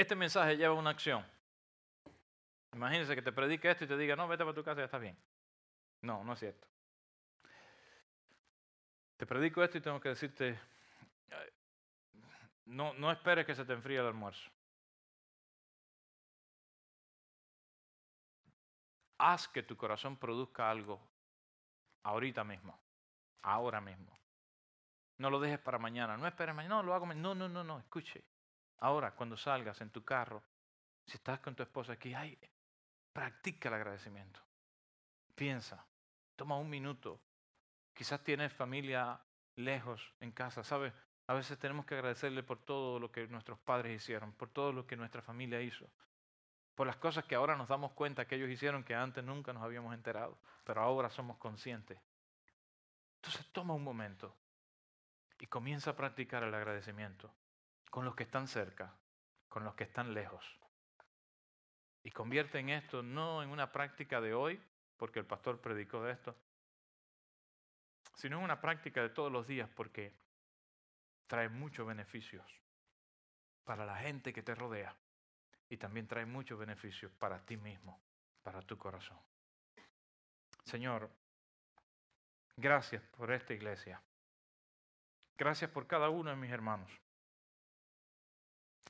[0.00, 1.22] Este mensaje lleva una acción.
[2.72, 4.96] Imagínense que te predique esto y te diga, no, vete para tu casa ya está
[4.96, 5.14] bien.
[6.00, 6.66] No, no es cierto.
[9.18, 10.58] Te predico esto y tengo que decirte,
[12.64, 14.50] no, no esperes que se te enfríe el almuerzo.
[19.18, 20.98] Haz que tu corazón produzca algo
[22.04, 22.80] ahorita mismo,
[23.42, 24.18] ahora mismo.
[25.18, 27.28] No lo dejes para mañana, no esperes mañana, no, lo hago mañana.
[27.28, 28.24] No, no, no, no, escuche.
[28.80, 30.42] Ahora, cuando salgas en tu carro,
[31.04, 32.14] si estás con tu esposa aquí,
[33.12, 34.40] practica el agradecimiento.
[35.34, 35.84] Piensa,
[36.34, 37.20] toma un minuto.
[37.92, 39.20] Quizás tienes familia
[39.56, 40.94] lejos en casa, ¿sabes?
[41.26, 44.86] A veces tenemos que agradecerle por todo lo que nuestros padres hicieron, por todo lo
[44.86, 45.86] que nuestra familia hizo,
[46.74, 49.62] por las cosas que ahora nos damos cuenta que ellos hicieron que antes nunca nos
[49.62, 52.00] habíamos enterado, pero ahora somos conscientes.
[53.16, 54.34] Entonces toma un momento
[55.38, 57.32] y comienza a practicar el agradecimiento
[57.90, 58.94] con los que están cerca,
[59.48, 60.44] con los que están lejos.
[62.02, 64.62] Y convierte en esto no en una práctica de hoy,
[64.96, 66.36] porque el pastor predicó de esto,
[68.14, 70.14] sino en una práctica de todos los días, porque
[71.26, 72.46] trae muchos beneficios
[73.64, 74.96] para la gente que te rodea
[75.68, 78.00] y también trae muchos beneficios para ti mismo,
[78.42, 79.18] para tu corazón.
[80.64, 81.10] Señor,
[82.56, 84.02] gracias por esta iglesia.
[85.36, 86.90] Gracias por cada uno de mis hermanos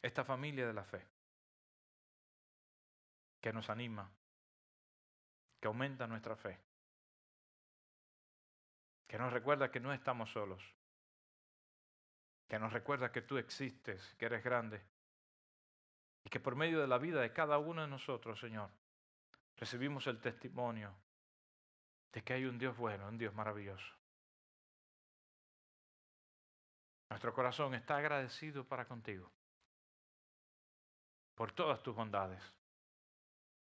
[0.03, 1.07] esta familia de la fe,
[3.41, 4.11] que nos anima,
[5.61, 6.59] que aumenta nuestra fe,
[9.07, 10.63] que nos recuerda que no estamos solos,
[12.49, 14.83] que nos recuerda que tú existes, que eres grande,
[16.25, 18.71] y que por medio de la vida de cada uno de nosotros, Señor,
[19.57, 20.95] recibimos el testimonio
[22.13, 23.95] de que hay un Dios bueno, un Dios maravilloso.
[27.11, 29.33] Nuestro corazón está agradecido para contigo
[31.41, 32.43] por todas tus bondades.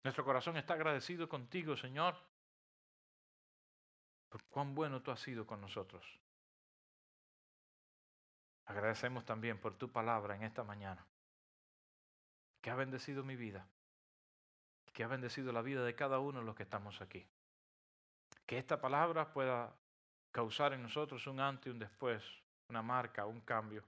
[0.03, 2.17] Nuestro corazón está agradecido contigo, Señor,
[4.29, 6.05] por cuán bueno tú has sido con nosotros.
[8.67, 11.07] Agradecemos también por tu palabra en esta mañana,
[12.61, 13.65] que ha bendecido mi vida,
[14.93, 17.29] que ha bendecido la vida de cada uno de los que estamos aquí.
[18.45, 19.73] Que esta palabra pueda
[20.33, 22.25] causar en nosotros un antes y un después,
[22.71, 23.85] una marca, un cambio.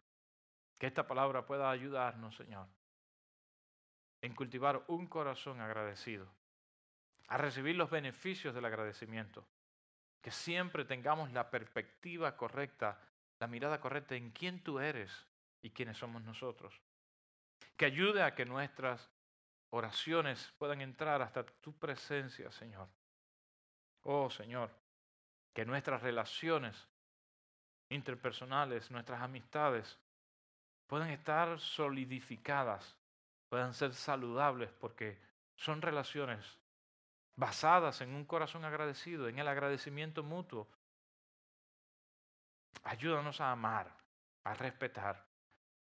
[0.79, 2.69] Que esta palabra pueda ayudarnos, Señor,
[4.23, 6.27] en cultivar un corazón agradecido,
[7.29, 9.47] a recibir los beneficios del agradecimiento,
[10.21, 13.01] que siempre tengamos la perspectiva correcta,
[13.39, 15.11] la mirada correcta en quién tú eres
[15.63, 16.81] y quiénes somos nosotros,
[17.77, 19.11] que ayude a que nuestras
[19.71, 22.89] oraciones puedan entrar hasta tu presencia, Señor.
[24.03, 24.71] Oh Señor,
[25.55, 26.89] que nuestras relaciones
[27.89, 29.99] interpersonales, nuestras amistades,
[30.87, 32.97] puedan estar solidificadas
[33.51, 35.19] puedan ser saludables porque
[35.57, 36.59] son relaciones
[37.35, 40.71] basadas en un corazón agradecido, en el agradecimiento mutuo.
[42.85, 43.95] Ayúdanos a amar,
[44.45, 45.27] a respetar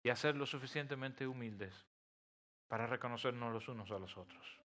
[0.03, 1.87] y a ser lo suficientemente humildes
[2.67, 4.61] para reconocernos los unos a los otros.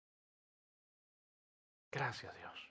[1.90, 2.70] Gracias Dios.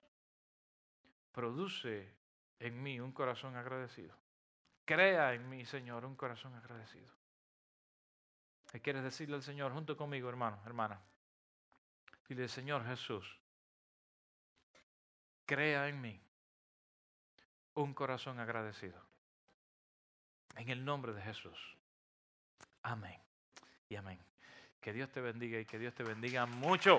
[1.33, 2.15] Produce
[2.59, 4.15] en mí un corazón agradecido.
[4.85, 7.22] Crea en mí, Señor, un corazón agradecido.
[8.73, 10.99] ¿Qué quieres decirle al Señor junto conmigo, hermano, hermana?
[12.27, 13.39] Dile, Señor Jesús,
[15.45, 16.19] crea en mí
[17.75, 18.99] un corazón agradecido.
[20.55, 21.77] En el nombre de Jesús.
[22.81, 23.21] Amén.
[23.89, 24.19] Y amén.
[24.81, 26.97] Que Dios te bendiga y que Dios te bendiga mucho.